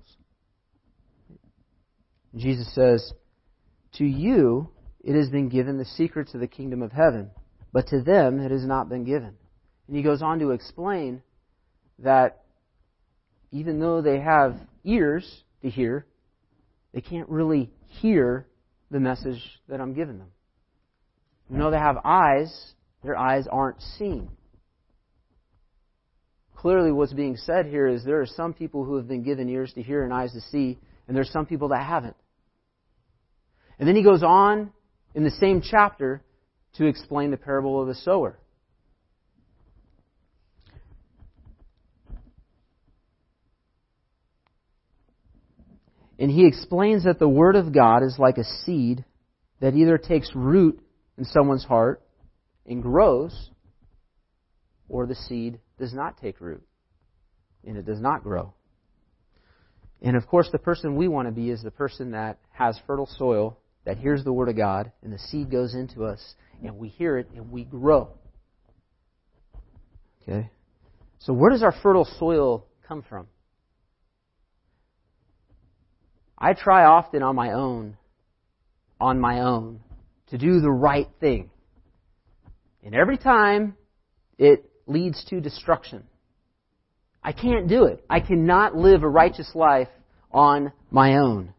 [2.34, 3.12] Jesus says,
[3.94, 4.70] to you
[5.02, 7.30] it has been given the secrets of the kingdom of heaven,
[7.72, 9.34] but to them it has not been given.
[9.86, 11.22] And he goes on to explain
[12.00, 12.42] that
[13.52, 16.06] even though they have ears to hear,
[16.92, 18.46] they can't really hear
[18.90, 20.28] the message that I'm giving them.
[21.50, 24.30] You know they have eyes, their eyes aren't seeing.
[26.56, 29.72] Clearly, what's being said here is there are some people who have been given ears
[29.74, 32.16] to hear and eyes to see, and there's some people that haven't.
[33.78, 34.72] And then he goes on
[35.14, 36.22] in the same chapter
[36.74, 38.38] to explain the parable of the sower.
[46.18, 49.04] And he explains that the Word of God is like a seed
[49.60, 50.80] that either takes root
[51.18, 52.02] in someone's heart
[52.66, 53.50] and grows,
[54.88, 56.62] or the seed does not take root
[57.64, 58.54] and it does not grow.
[60.02, 63.08] And of course, the person we want to be is the person that has fertile
[63.18, 66.88] soil, that hears the Word of God, and the seed goes into us, and we
[66.88, 68.10] hear it and we grow.
[70.22, 70.50] Okay?
[71.18, 73.26] So, where does our fertile soil come from?
[76.38, 77.96] I try often on my own,
[79.00, 79.80] on my own,
[80.28, 81.50] to do the right thing.
[82.82, 83.76] And every time
[84.38, 86.04] it leads to destruction.
[87.22, 88.04] I can't do it.
[88.08, 89.88] I cannot live a righteous life
[90.30, 91.52] on my own.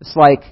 [0.00, 0.42] It's like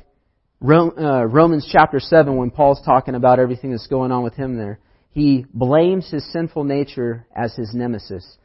[0.62, 4.80] uh, Romans chapter 7 when Paul's talking about everything that's going on with him there.
[5.10, 8.38] He blames his sinful nature as his nemesis.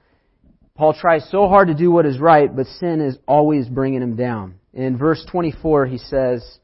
[0.76, 4.16] Paul tries so hard to do what is right, but sin is always bringing him
[4.16, 4.56] down.
[4.74, 6.60] In verse 24, he says,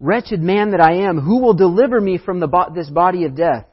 [0.00, 3.66] Wretched man that I am, who will deliver me from the, this body of death?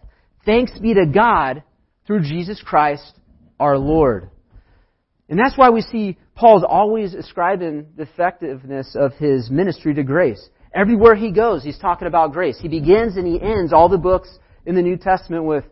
[0.45, 1.63] Thanks be to God
[2.05, 3.17] through Jesus Christ
[3.59, 4.29] our Lord.
[5.29, 10.49] And that's why we see Paul's always ascribing the effectiveness of his ministry to grace.
[10.73, 12.57] Everywhere he goes, he's talking about grace.
[12.61, 14.29] He begins and he ends all the books
[14.65, 15.63] in the New Testament with,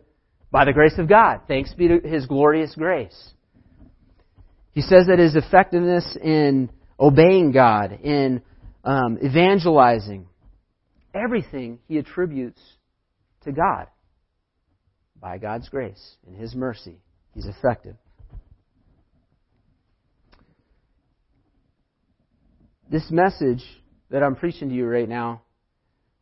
[0.50, 1.42] by the grace of God.
[1.46, 3.32] Thanks be to his glorious grace.
[4.72, 8.42] He says that his effectiveness in obeying God, in
[8.84, 10.26] um, evangelizing,
[11.24, 12.60] everything he attributes
[13.44, 13.86] to God.
[15.20, 16.98] By God's grace and his mercy,
[17.34, 17.96] he's effective.
[22.90, 23.64] This message
[24.10, 25.42] that I'm preaching to you right now,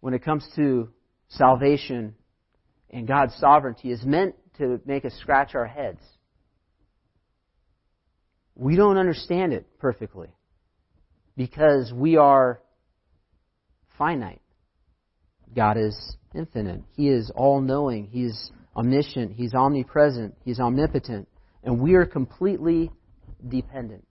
[0.00, 0.88] when it comes to
[1.28, 2.14] salvation
[2.88, 6.00] and God's sovereignty, is meant to make us scratch our heads.
[8.54, 10.28] we don't understand it perfectly
[11.36, 12.60] because we are
[13.98, 14.40] finite.
[15.54, 16.82] God is infinite.
[16.96, 18.08] He is all knowing.
[18.08, 19.32] He is omniscient.
[19.36, 20.34] He's omnipresent.
[20.44, 21.28] He's omnipotent.
[21.62, 22.90] And we are completely
[23.46, 24.06] dependent.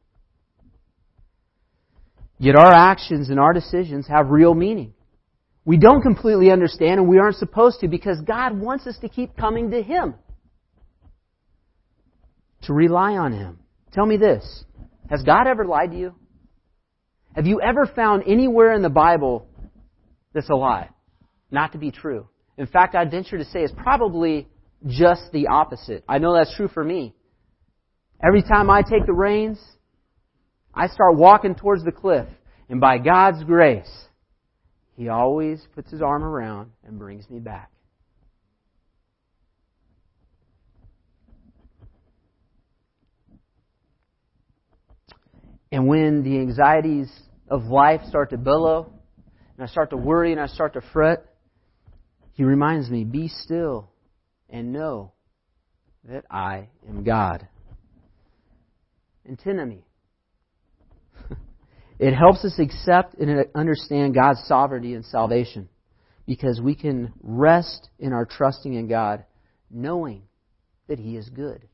[2.39, 4.93] Yet our actions and our decisions have real meaning.
[5.65, 9.37] We don't completely understand and we aren't supposed to because God wants us to keep
[9.37, 10.15] coming to Him.
[12.63, 13.59] To rely on Him.
[13.93, 14.65] Tell me this.
[15.09, 16.15] Has God ever lied to you?
[17.35, 19.47] Have you ever found anywhere in the Bible
[20.33, 20.89] that's a lie?
[21.53, 22.27] Not to be true.
[22.57, 24.47] In fact, I'd venture to say it's probably
[24.87, 26.03] just the opposite.
[26.09, 27.13] I know that's true for me.
[28.25, 29.59] Every time I take the reins,
[30.73, 32.25] I start walking towards the cliff.
[32.69, 33.89] And by God's grace,
[34.97, 37.69] He always puts His arm around and brings me back.
[45.71, 47.11] And when the anxieties
[47.47, 48.91] of life start to billow,
[49.55, 51.27] and I start to worry and I start to fret,
[52.33, 53.89] He reminds me, be still
[54.49, 55.13] and know
[56.03, 57.47] that I am God.
[59.27, 59.85] Antinomy.
[61.99, 65.69] it helps us accept and understand God's sovereignty and salvation
[66.25, 69.25] because we can rest in our trusting in God,
[69.69, 70.23] knowing
[70.87, 71.67] that He is good.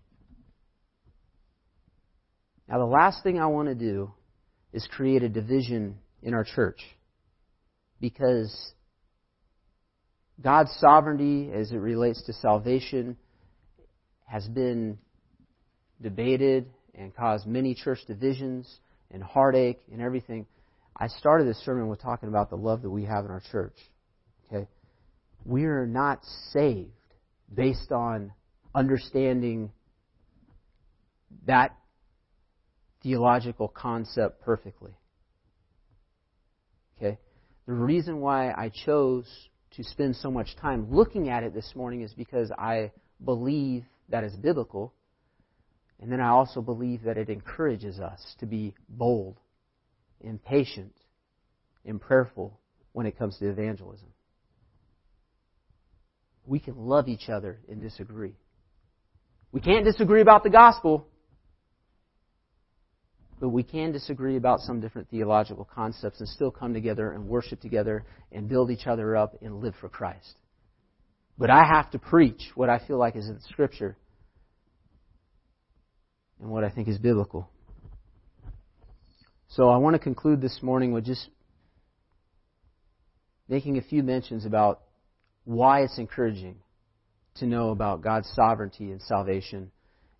[2.67, 4.12] Now, the last thing I want to do
[4.74, 6.82] is create a division in our church
[8.00, 8.74] because
[10.41, 13.17] God's sovereignty as it relates to salvation
[14.25, 14.97] has been
[16.02, 18.80] debated and caused many church divisions
[19.12, 20.45] and heartache and everything.
[20.95, 23.75] I started this sermon with talking about the love that we have in our church.
[24.47, 24.67] Okay?
[25.45, 26.91] We are not saved
[27.54, 28.32] based on
[28.73, 29.71] understanding
[31.47, 31.75] that
[33.02, 34.91] theological concept perfectly.
[36.97, 37.17] Okay?
[37.65, 39.25] The reason why I chose
[39.75, 42.91] to spend so much time looking at it this morning is because I
[43.23, 44.93] believe that is biblical.
[46.01, 49.38] And then I also believe that it encourages us to be bold
[50.23, 50.93] and patient
[51.86, 52.60] and prayerful
[52.93, 54.08] when it comes to evangelism.
[56.45, 58.36] We can love each other and disagree.
[59.51, 61.08] We can't disagree about the gospel,
[63.39, 67.62] but we can disagree about some different theological concepts and still come together and worship
[67.62, 70.38] together and build each other up and live for Christ.
[71.38, 73.95] But I have to preach what I feel like is in the Scripture
[76.41, 77.49] and what I think is biblical.
[79.47, 81.30] So I want to conclude this morning with just
[83.47, 84.82] making a few mentions about
[85.45, 86.58] why it's encouraging
[87.36, 89.71] to know about God's sovereignty and salvation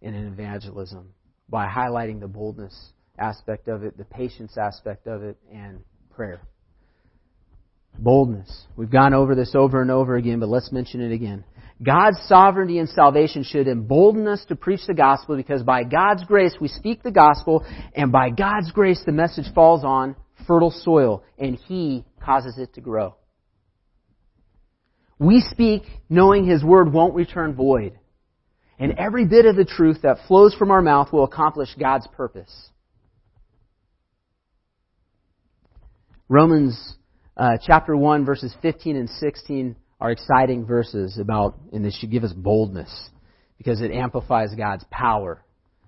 [0.02, 1.14] and in evangelism
[1.50, 6.42] by highlighting the boldness aspect of it, the patience aspect of it, and prayer.
[7.98, 8.66] Boldness.
[8.78, 11.44] We've gone over this over and over again, but let's mention it again.
[11.82, 16.56] God's sovereignty and salvation should embolden us to preach the gospel because by God's grace
[16.60, 21.56] we speak the gospel, and by God's grace the message falls on fertile soil, and
[21.56, 23.16] He causes it to grow.
[25.18, 27.98] We speak knowing His word won't return void,
[28.78, 32.70] and every bit of the truth that flows from our mouth will accomplish God's purpose.
[36.32, 36.94] Romans
[37.36, 42.24] uh, chapter 1, verses 15 and 16 are exciting verses about, and they should give
[42.24, 43.10] us boldness
[43.58, 45.44] because it amplifies God's power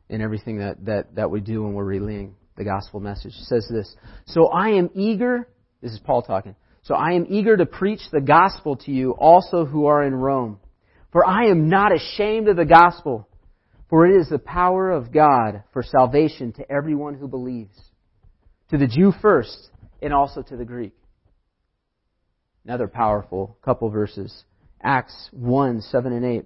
[0.10, 3.34] in everything that, that, that we do when we're relaying the gospel message.
[3.34, 5.48] It says this So I am eager,
[5.80, 9.66] this is Paul talking, so I am eager to preach the gospel to you also
[9.66, 10.60] who are in Rome.
[11.12, 13.28] For I am not ashamed of the gospel,
[13.92, 17.78] for it is the power of God for salvation to everyone who believes.
[18.72, 19.70] To the Jew first,
[20.02, 20.94] and also to the Greek.
[22.66, 24.44] Another powerful couple verses.
[24.84, 26.46] Acts 1, 7 and 8.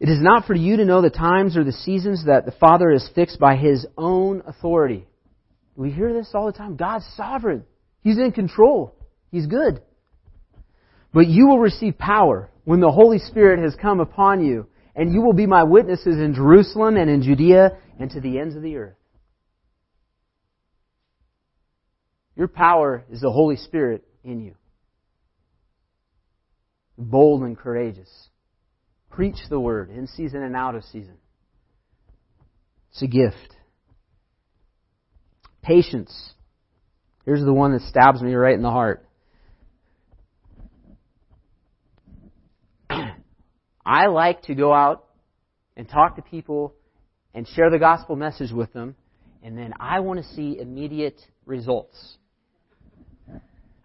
[0.00, 2.90] It is not for you to know the times or the seasons that the Father
[2.90, 5.06] has fixed by His own authority.
[5.76, 6.76] We hear this all the time.
[6.76, 7.64] God's sovereign.
[8.00, 8.96] He's in control.
[9.30, 9.80] He's good.
[11.14, 14.66] But you will receive power when the Holy Spirit has come upon you,
[14.96, 18.56] and you will be my witnesses in Jerusalem and in Judea and to the ends
[18.56, 18.96] of the earth.
[22.36, 24.54] Your power is the Holy Spirit in you.
[26.96, 28.28] Bold and courageous.
[29.10, 31.16] Preach the word in season and out of season.
[32.92, 33.56] It's a gift.
[35.62, 36.32] Patience.
[37.24, 39.06] Here's the one that stabs me right in the heart.
[43.86, 45.04] I like to go out
[45.76, 46.74] and talk to people
[47.34, 48.94] and share the gospel message with them,
[49.42, 52.18] and then I want to see immediate results.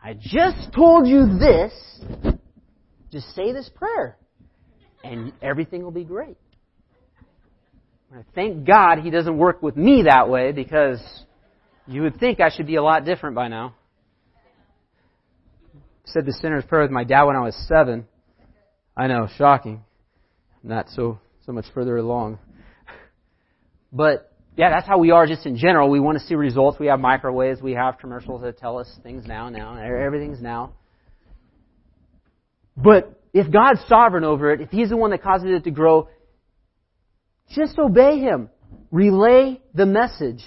[0.08, 1.74] I just told you this.
[3.12, 4.16] Just say this prayer,
[5.04, 6.38] and everything will be great.
[8.34, 11.02] Thank God He doesn't work with me that way because
[11.88, 13.76] you would think I should be a lot different by now.
[15.76, 18.08] I said the sinner's prayer with my dad when I was seven.
[18.96, 19.84] I know, shocking.
[20.64, 22.40] Not so so much further along.
[23.92, 25.88] But yeah, that's how we are just in general.
[25.88, 26.80] We want to see results.
[26.80, 27.62] We have microwaves.
[27.62, 29.78] We have commercials that tell us things now, now.
[29.78, 30.74] Everything's now.
[32.76, 36.10] But if God's sovereign over it, if He's the one that causes it to grow,
[37.56, 38.50] just obey Him.
[38.90, 40.44] Relay the message.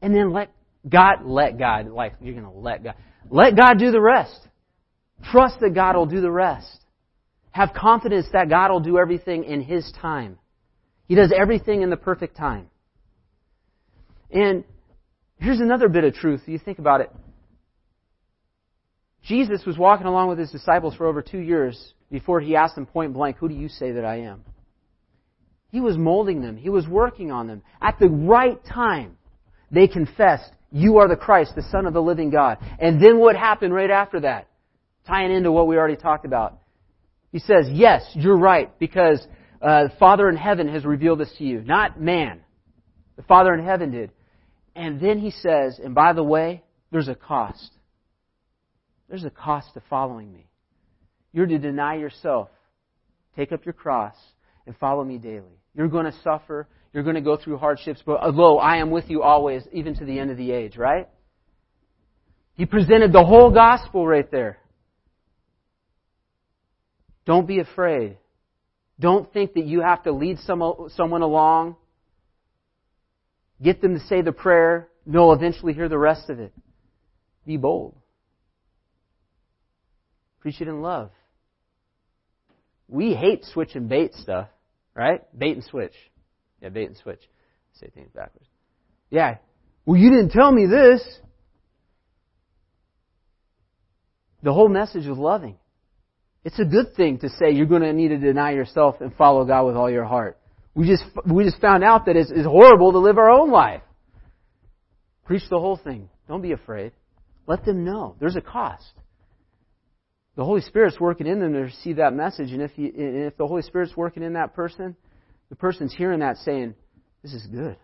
[0.00, 0.50] And then let
[0.88, 2.94] God, let God, like, you're gonna let God.
[3.28, 4.48] Let God do the rest.
[5.30, 6.84] Trust that God will do the rest.
[7.50, 10.38] Have confidence that God will do everything in His time.
[11.06, 12.70] He does everything in the perfect time.
[14.32, 14.64] And
[15.38, 16.42] here's another bit of truth.
[16.46, 17.10] You think about it.
[19.22, 22.86] Jesus was walking along with his disciples for over two years before he asked them
[22.86, 24.44] point blank, Who do you say that I am?
[25.70, 26.56] He was molding them.
[26.56, 27.62] He was working on them.
[27.80, 29.16] At the right time,
[29.70, 32.58] they confessed, You are the Christ, the Son of the living God.
[32.78, 34.48] And then what happened right after that?
[35.06, 36.58] Tying into what we already talked about.
[37.30, 39.24] He says, Yes, you're right, because
[39.62, 42.40] uh, the Father in heaven has revealed this to you, not man.
[43.16, 44.10] The Father in heaven did.
[44.74, 47.70] And then he says, And by the way, there's a cost.
[49.08, 50.46] There's a cost to following me.
[51.32, 52.48] You're to deny yourself,
[53.36, 54.14] take up your cross,
[54.66, 55.60] and follow me daily.
[55.74, 56.66] You're going to suffer.
[56.92, 59.94] You're going to go through hardships, but uh, lo, I am with you always, even
[59.96, 61.08] to the end of the age, right?
[62.54, 64.58] He presented the whole gospel right there.
[67.26, 68.18] Don't be afraid.
[68.98, 71.76] Don't think that you have to lead some, someone along,
[73.62, 74.88] get them to say the prayer.
[75.06, 76.52] They'll eventually hear the rest of it.
[77.46, 77.96] Be bold.
[80.40, 81.10] Preach it in love.
[82.88, 84.48] We hate switch and bait stuff,
[84.94, 85.20] right?
[85.36, 85.94] Bait and switch.
[86.60, 87.20] Yeah, bait and switch.
[87.74, 88.48] Say things backwards.
[89.10, 89.36] Yeah.
[89.86, 91.02] Well, you didn't tell me this.
[94.42, 95.56] The whole message is loving.
[96.44, 99.44] It's a good thing to say you're going to need to deny yourself and follow
[99.44, 100.38] God with all your heart.
[100.74, 103.82] We just, we just found out that it's, it's horrible to live our own life.
[105.24, 106.08] Preach the whole thing.
[106.28, 106.92] Don't be afraid.
[107.46, 108.16] Let them know.
[108.20, 108.92] There's a cost.
[110.36, 113.36] The Holy Spirit's working in them to receive that message, and if, you, and if
[113.36, 114.96] the Holy Spirit's working in that person,
[115.48, 116.74] the person's hearing that saying,
[117.22, 117.76] This is good.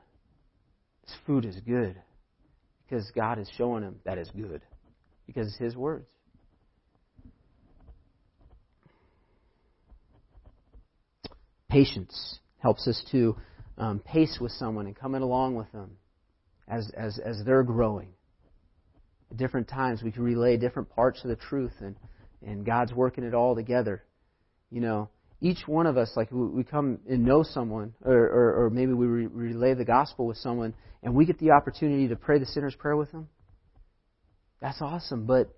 [1.05, 1.97] This food is good.
[2.89, 4.63] Because God is showing them that is good.
[5.27, 6.07] Because it's His words.
[11.69, 13.37] Patience helps us to
[13.79, 15.93] um, pace with someone and coming along with them
[16.67, 18.09] as, as, as they're growing.
[19.31, 21.95] At different times, we can relay different parts of the truth, and,
[22.45, 24.03] and God's working it all together.
[24.73, 25.11] You know,
[25.41, 29.07] each one of us, like we come and know someone, or, or, or maybe we
[29.07, 32.75] re- relay the gospel with someone, and we get the opportunity to pray the sinner's
[32.75, 33.29] prayer with them.
[34.61, 35.55] That's awesome, but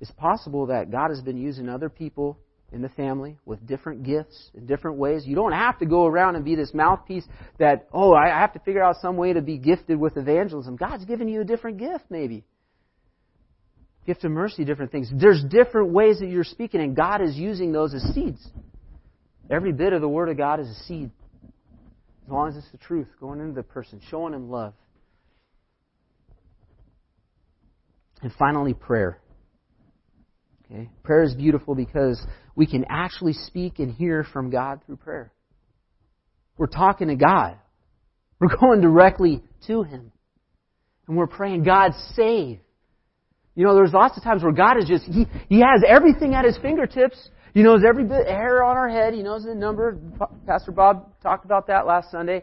[0.00, 2.38] it's possible that God has been using other people
[2.72, 5.24] in the family with different gifts in different ways.
[5.24, 7.24] You don't have to go around and be this mouthpiece
[7.58, 10.76] that, oh, I have to figure out some way to be gifted with evangelism.
[10.76, 12.44] God's given you a different gift, maybe.
[14.04, 15.10] Gift of mercy, different things.
[15.12, 18.46] There's different ways that you're speaking, and God is using those as seeds.
[19.50, 21.10] Every bit of the Word of God is a seed.
[22.24, 24.74] As long as it's the truth, going into the person, showing him love.
[28.22, 29.20] And finally, prayer.
[30.70, 30.88] Okay?
[31.02, 32.20] Prayer is beautiful because
[32.54, 35.32] we can actually speak and hear from God through prayer.
[36.58, 37.56] We're talking to God.
[38.40, 40.12] We're going directly to Him.
[41.08, 42.58] And we're praying, God, save.
[43.54, 46.44] You know, there's lots of times where God is just, He, he has everything at
[46.44, 47.16] His fingertips.
[47.54, 49.14] He knows every bit hair on our head.
[49.14, 49.98] He knows the number.
[50.46, 52.42] Pastor Bob talked about that last Sunday.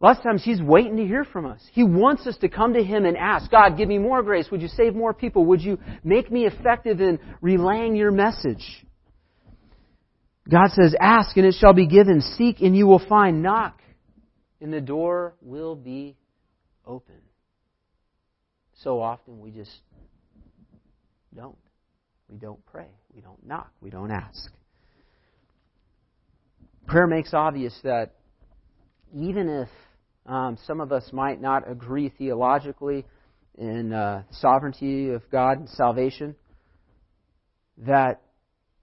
[0.00, 1.62] Lots of times He's waiting to hear from us.
[1.72, 4.48] He wants us to come to Him and ask, God, give me more grace.
[4.50, 5.46] Would you save more people?
[5.46, 8.84] Would you make me effective in relaying your message?
[10.50, 12.20] God says, Ask and it shall be given.
[12.20, 13.42] Seek and you will find.
[13.42, 13.80] Knock
[14.60, 16.16] and the door will be
[16.84, 17.16] open.
[18.82, 19.70] So often we just
[21.34, 21.56] don't.
[22.28, 22.88] We don't pray.
[23.14, 23.70] We don't knock.
[23.80, 24.50] We don't ask.
[26.86, 28.14] Prayer makes obvious that
[29.14, 29.68] even if
[30.26, 33.04] um, some of us might not agree theologically
[33.56, 36.34] in uh, sovereignty of God and salvation,
[37.78, 38.22] that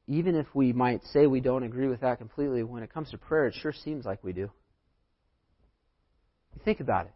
[0.08, 3.18] even if we might say we don't agree with that completely, when it comes to
[3.18, 4.50] prayer, it sure seems like we do.
[6.66, 7.14] Think about it.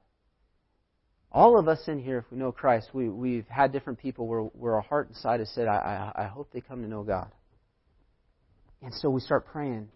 [1.32, 4.42] All of us in here, if we know Christ, we, we've had different people where,
[4.42, 7.30] where our heart inside has said, I, I, I hope they come to know God.
[8.82, 9.90] And so we start praying,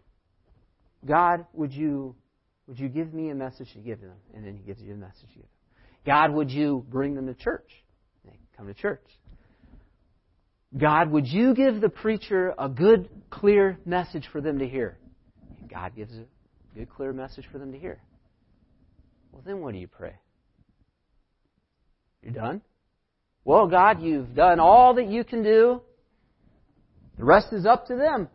[1.05, 2.15] God, would you,
[2.67, 4.15] would you give me a message to give them?
[4.33, 5.49] And then He gives you a message to give them.
[6.05, 7.69] God, would you bring them to church?
[8.25, 9.05] They come to church.
[10.77, 14.97] God, would you give the preacher a good, clear message for them to hear?
[15.59, 16.23] And God gives a
[16.75, 18.01] good, clear message for them to hear.
[19.31, 20.15] Well, then what do you pray?
[22.23, 22.61] You're done?
[23.43, 25.81] Well, God, you've done all that you can do.
[27.17, 28.29] The rest is up to them.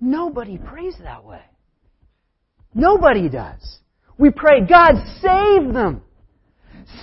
[0.00, 1.42] Nobody prays that way.
[2.74, 3.78] Nobody does.
[4.18, 6.02] We pray, God, save them.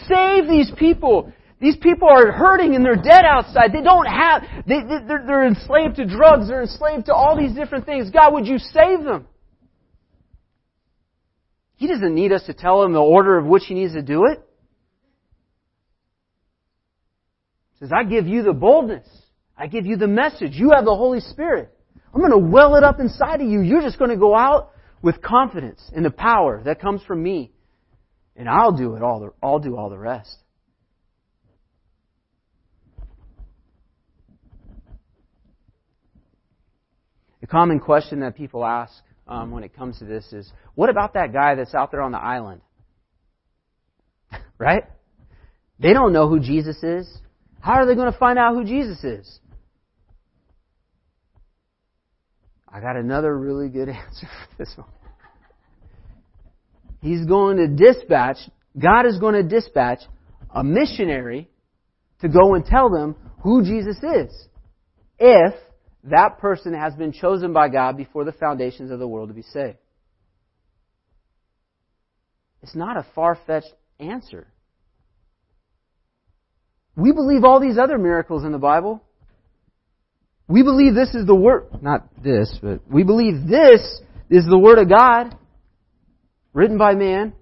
[0.08, 1.32] Save these people.
[1.60, 3.74] These people are hurting and they're dead outside.
[3.74, 6.48] They don't have, they, they're, they're enslaved to drugs.
[6.48, 8.12] They're enslaved to all these different things.
[8.12, 9.28] God, would you save them?
[11.78, 14.26] He doesn't need us to tell him the order of which he needs to do
[14.26, 14.44] it.
[17.74, 19.08] He says, I give you the boldness.
[19.58, 20.54] I give you the message.
[20.54, 21.74] You have the Holy Spirit.
[22.14, 23.62] I'm going to well it up inside of you.
[23.62, 24.72] You're just going to go out
[25.02, 27.52] with confidence in the power that comes from me.
[28.36, 29.20] And I'll do it all.
[29.20, 30.36] The, I'll do all the rest.
[37.42, 38.94] The common question that people ask
[39.28, 42.12] um, when it comes to this is, what about that guy that's out there on
[42.12, 42.62] the island?
[44.58, 44.84] right?
[45.80, 47.08] They don't know who Jesus is.
[47.60, 49.40] How are they going to find out who Jesus is?
[52.68, 54.88] I got another really good answer for this one.
[57.02, 58.38] He's going to dispatch,
[58.78, 60.00] God is going to dispatch
[60.50, 61.50] a missionary
[62.22, 64.48] to go and tell them who Jesus is.
[65.20, 65.54] If
[66.06, 69.42] that person has been chosen by God before the foundations of the world to be
[69.42, 69.78] saved.
[72.64, 74.48] It's not a far fetched answer.
[76.96, 79.04] We believe all these other miracles in the Bible.
[80.48, 83.82] We believe this is the Word, not this, but we believe this
[84.30, 85.38] is the Word of God,
[86.54, 87.34] written by man.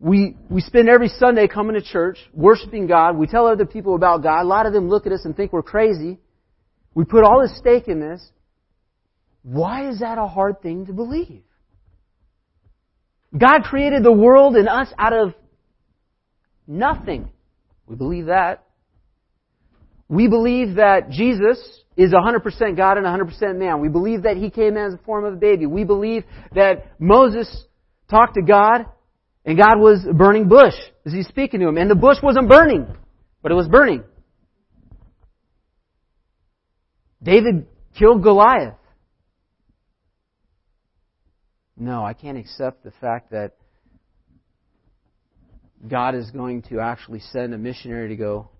[0.00, 3.16] We, we spend every Sunday coming to church, worshiping God.
[3.16, 4.42] We tell other people about God.
[4.42, 6.18] A lot of them look at us and think we're crazy.
[6.94, 8.24] We put all this stake in this.
[9.42, 11.42] Why is that a hard thing to believe?
[13.36, 15.34] God created the world and us out of
[16.66, 17.30] nothing.
[17.86, 18.64] We believe that.
[20.08, 21.58] We believe that Jesus
[21.96, 23.80] is 100% God and 100% man.
[23.80, 25.66] We believe that He came as a form of a baby.
[25.66, 27.64] We believe that Moses
[28.10, 28.86] talked to God
[29.44, 31.76] and God was a burning bush as He's speaking to him.
[31.76, 32.86] And the bush wasn't burning,
[33.42, 34.04] but it was burning.
[37.22, 37.66] David
[37.98, 38.74] killed Goliath.
[41.76, 43.52] No, I can't accept the fact that
[45.86, 48.50] God is going to actually send a missionary to go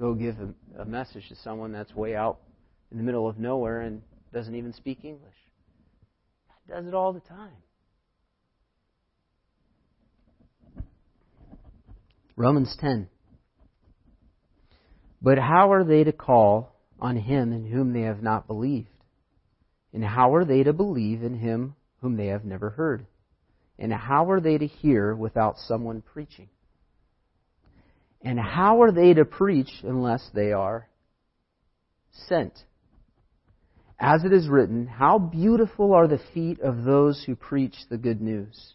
[0.00, 2.38] go give a, a message to someone that's way out
[2.90, 5.34] in the middle of nowhere and doesn't even speak English.
[6.68, 7.52] God does it all the time.
[12.36, 13.08] Romans 10.
[15.22, 18.88] But how are they to call on him in whom they have not believed?
[19.92, 23.06] And how are they to believe in him whom they have never heard?
[23.78, 26.48] And how are they to hear without someone preaching?
[28.26, 30.88] And how are they to preach unless they are
[32.26, 32.58] sent?
[34.00, 38.20] As it is written, How beautiful are the feet of those who preach the good
[38.20, 38.74] news.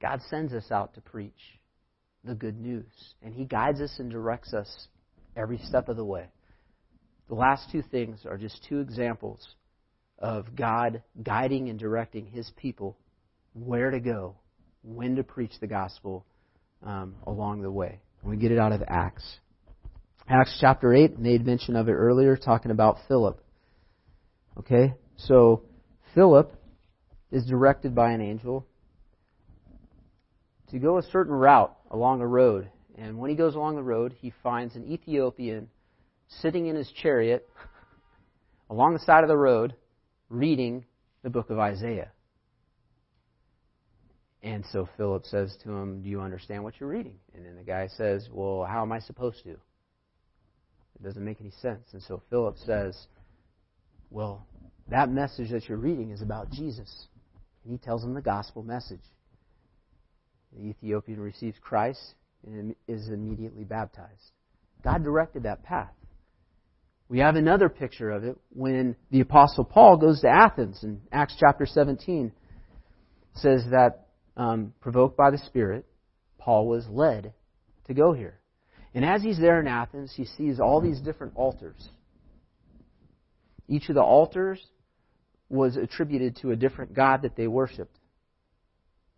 [0.00, 1.60] God sends us out to preach
[2.24, 4.88] the good news, and He guides us and directs us
[5.36, 6.26] every step of the way.
[7.28, 9.54] The last two things are just two examples
[10.18, 12.98] of God guiding and directing His people
[13.54, 14.34] where to go,
[14.82, 16.26] when to preach the gospel
[16.84, 18.00] um, along the way.
[18.22, 19.38] we get it out of Acts.
[20.28, 23.42] Acts chapter 8 made mention of it earlier, talking about Philip.
[24.58, 24.94] Okay?
[25.16, 25.62] So,
[26.14, 26.54] Philip
[27.30, 28.66] is directed by an angel
[30.70, 32.68] to go a certain route along a road.
[32.96, 35.68] And when he goes along the road, he finds an Ethiopian
[36.40, 37.48] sitting in his chariot
[38.70, 39.74] along the side of the road
[40.28, 40.84] reading
[41.22, 42.10] the book of Isaiah.
[44.42, 47.16] And so Philip says to him, Do you understand what you're reading?
[47.34, 49.50] And then the guy says, Well, how am I supposed to?
[49.50, 51.88] It doesn't make any sense.
[51.92, 53.06] And so Philip says,
[54.10, 54.46] Well,
[54.88, 57.06] that message that you're reading is about Jesus.
[57.64, 59.00] And he tells him the gospel message.
[60.52, 62.14] The Ethiopian receives Christ
[62.44, 64.32] and is immediately baptized.
[64.82, 65.92] God directed that path.
[67.08, 71.36] We have another picture of it when the Apostle Paul goes to Athens in Acts
[71.38, 72.32] chapter 17.
[73.34, 75.86] says that um, provoked by the Spirit,
[76.38, 77.32] Paul was led
[77.86, 78.40] to go here.
[78.94, 81.88] And as he's there in Athens, he sees all these different altars.
[83.68, 84.60] Each of the altars
[85.48, 87.98] was attributed to a different god that they worshiped.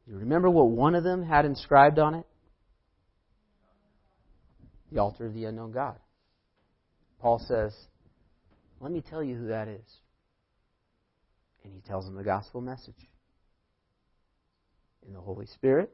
[0.07, 2.27] You remember what one of them had inscribed on it?
[4.93, 5.97] The altar of the unknown God.
[7.21, 7.75] Paul says,
[8.81, 9.87] Let me tell you who that is.
[11.65, 13.09] And he tells them the gospel message.
[15.07, 15.91] In the Holy Spirit,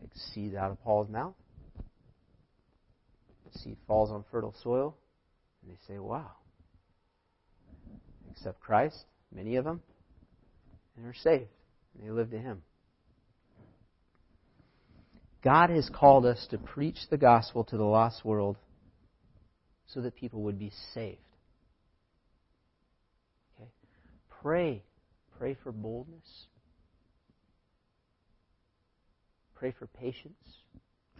[0.00, 1.34] takes seed out of Paul's mouth.
[3.54, 4.94] Seed falls on fertile soil,
[5.62, 6.30] and they say, Wow.
[8.30, 9.04] Accept Christ,
[9.34, 9.80] many of them,
[10.96, 11.48] and are saved.
[11.94, 12.62] And they live to Him.
[15.42, 18.56] God has called us to preach the gospel to the lost world
[19.86, 21.18] so that people would be saved.
[23.56, 23.70] Okay?
[24.42, 24.82] Pray.
[25.38, 26.46] Pray for boldness.
[29.58, 30.34] Pray for patience.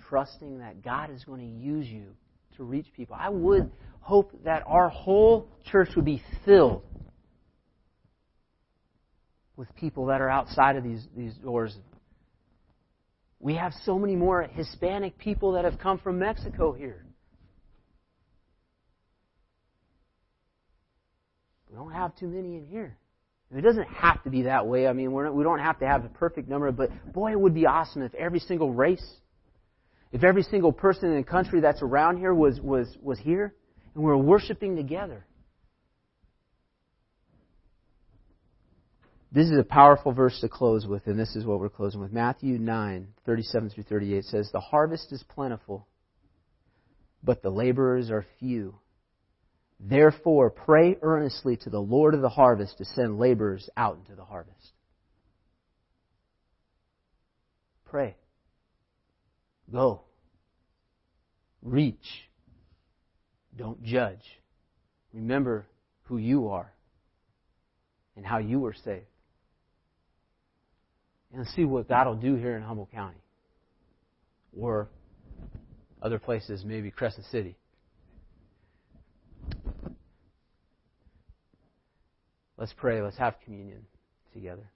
[0.08, 2.14] Trusting that God is going to use you
[2.56, 3.16] to reach people.
[3.18, 3.70] I would
[4.00, 6.82] hope that our whole church would be filled
[9.56, 11.76] with people that are outside of these, these doors.
[13.40, 17.04] We have so many more Hispanic people that have come from Mexico here.
[21.68, 22.96] We don't have too many in here.
[23.54, 24.86] It doesn't have to be that way.
[24.86, 27.40] I mean, we're not, we don't have to have a perfect number, but boy, it
[27.40, 29.06] would be awesome if every single race,
[30.12, 33.54] if every single person in the country that's around here was, was, was here
[33.94, 35.24] and we were worshiping together.
[39.32, 42.12] This is a powerful verse to close with, and this is what we're closing with.
[42.12, 45.86] Matthew 9, 37 through 38 says, The harvest is plentiful,
[47.22, 48.76] but the laborers are few.
[49.80, 54.24] Therefore, pray earnestly to the Lord of the harvest to send laborers out into the
[54.24, 54.72] harvest.
[57.86, 58.16] Pray.
[59.72, 60.02] Go.
[61.62, 61.96] Reach.
[63.56, 64.22] Don't judge.
[65.12, 65.66] Remember
[66.04, 66.72] who you are
[68.16, 69.06] and how you were saved
[71.32, 73.18] and see what God will do here in Humboldt County
[74.58, 74.88] or
[76.00, 77.56] other places, maybe Crescent City.
[82.58, 83.00] Let's pray.
[83.00, 83.86] Let's have communion
[84.34, 84.68] together.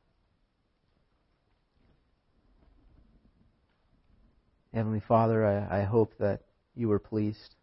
[4.72, 6.40] Heavenly Father, I, I hope that
[6.74, 7.56] you were pleased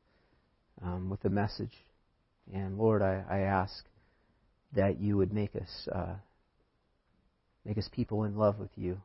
[0.84, 1.74] um, with the message.
[2.54, 3.86] And Lord, I, I, ask
[4.74, 6.16] that you would make us uh,
[7.66, 9.00] Make us people in love with you.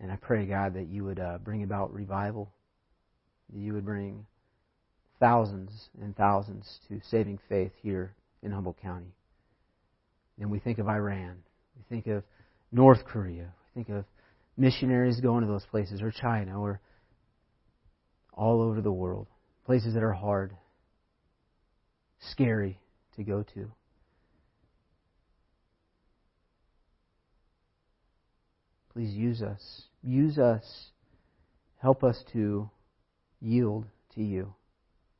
[0.00, 2.52] And I pray, God, that you would uh, bring about revival.
[3.52, 4.26] That you would bring
[5.20, 9.14] thousands and thousands to saving faith here in Humboldt County.
[10.40, 11.36] And we think of Iran.
[11.76, 12.24] We think of
[12.70, 13.52] North Korea.
[13.74, 14.04] We think of
[14.56, 16.80] missionaries going to those places, or China, or
[18.32, 19.26] all over the world.
[19.64, 20.56] Places that are hard,
[22.30, 22.78] scary
[23.16, 23.70] to go to.
[28.92, 29.82] Please use us.
[30.02, 30.90] Use us.
[31.78, 32.68] Help us to
[33.40, 34.54] yield to you.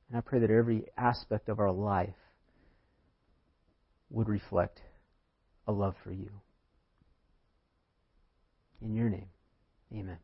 [0.08, 2.14] And I pray that every aspect of our life
[4.10, 4.80] would reflect
[5.66, 6.30] a love for you.
[8.80, 9.28] In your name,
[9.92, 10.18] amen.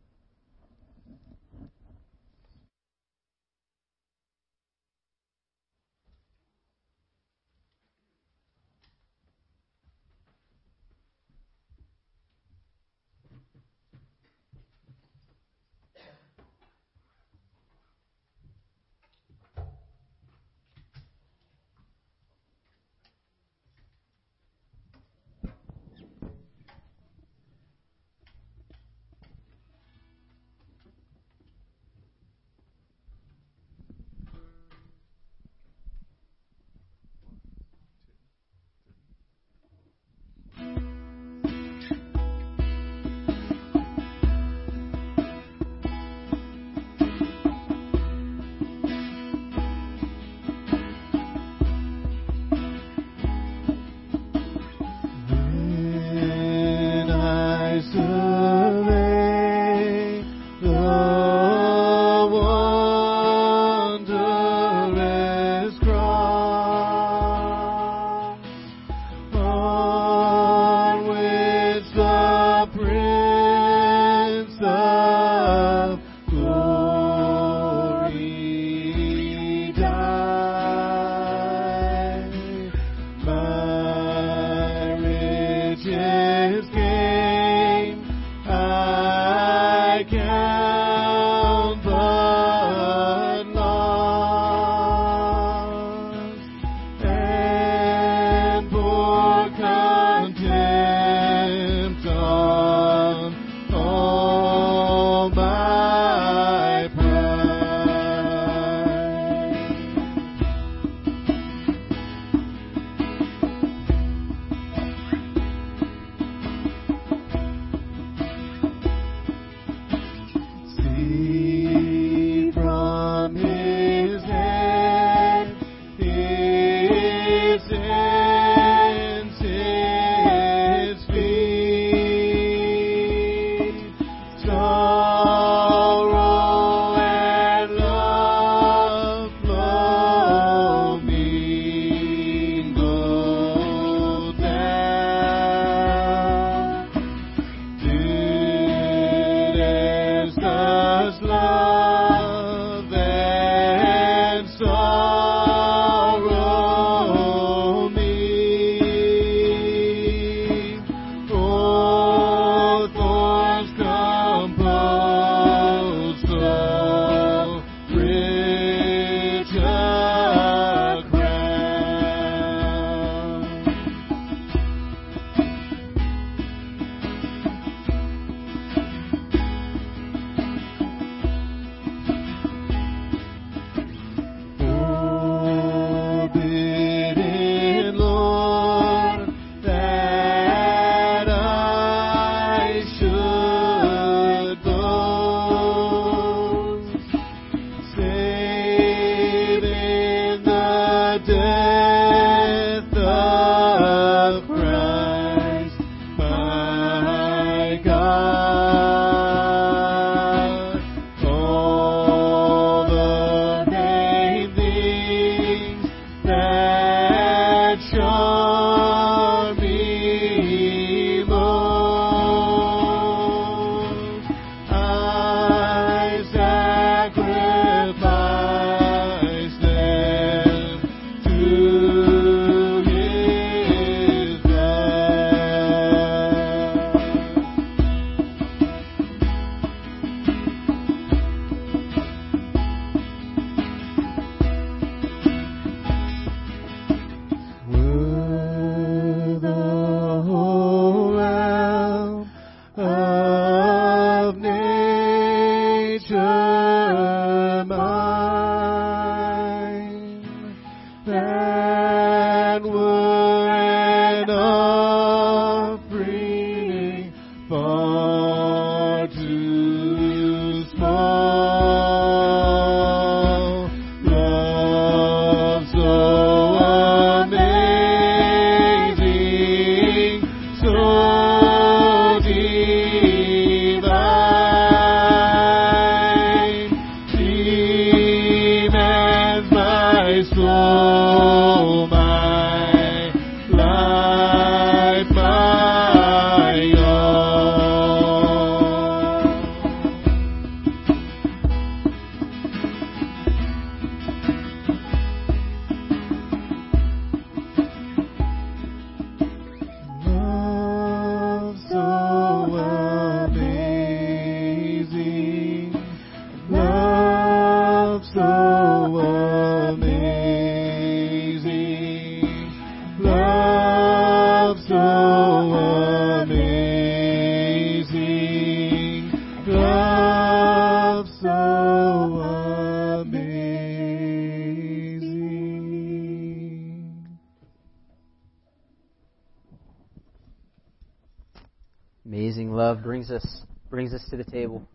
[342.75, 344.67] Brings us brings us to the table,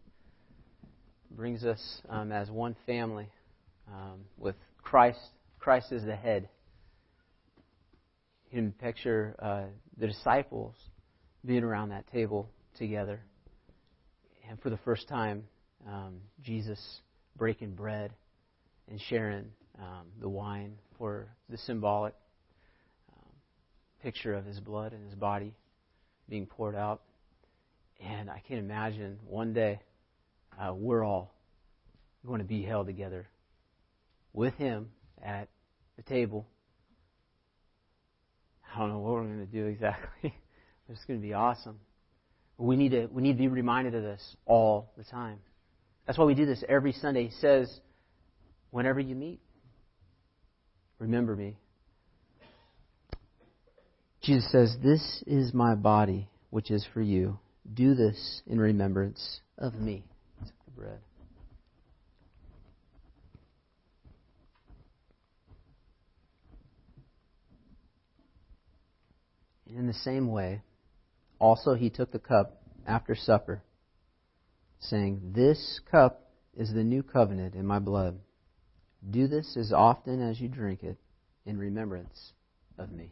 [1.32, 3.28] brings us um, as one family
[3.92, 5.20] um, with Christ.
[5.60, 6.48] Christ is the head.
[8.52, 9.64] You can picture uh,
[9.98, 10.76] the disciples
[11.46, 13.20] being around that table together,
[14.48, 15.44] and for the first time,
[15.88, 16.80] um, Jesus
[17.36, 18.12] breaking bread
[18.90, 19.46] and sharing
[19.80, 22.14] um, the wine for the symbolic
[23.12, 23.32] um,
[24.02, 25.54] picture of his blood and his body
[26.30, 27.02] being poured out.
[28.04, 29.80] And I can't imagine one day
[30.60, 31.34] uh, we're all
[32.26, 33.28] going to be held together
[34.34, 34.90] with Him
[35.24, 35.48] at
[35.96, 36.48] the table.
[38.74, 40.34] I don't know what we're going to do exactly.
[40.90, 41.80] it's going to be awesome.
[42.58, 45.40] We need to we need to be reminded of this all the time.
[46.06, 47.26] That's why we do this every Sunday.
[47.26, 47.80] He says,
[48.72, 49.40] whenever you meet,
[51.00, 51.58] remember me.
[54.22, 57.40] Jesus says, This is my body, which is for you.
[57.72, 60.04] Do this in remembrance of me.
[60.66, 61.00] The bread.
[69.68, 70.62] In the same way,
[71.40, 73.64] also he took the cup after supper,
[74.80, 78.20] saying, This cup is the new covenant in my blood.
[79.10, 80.98] Do this as often as you drink it
[81.46, 82.34] in remembrance
[82.78, 83.12] of me.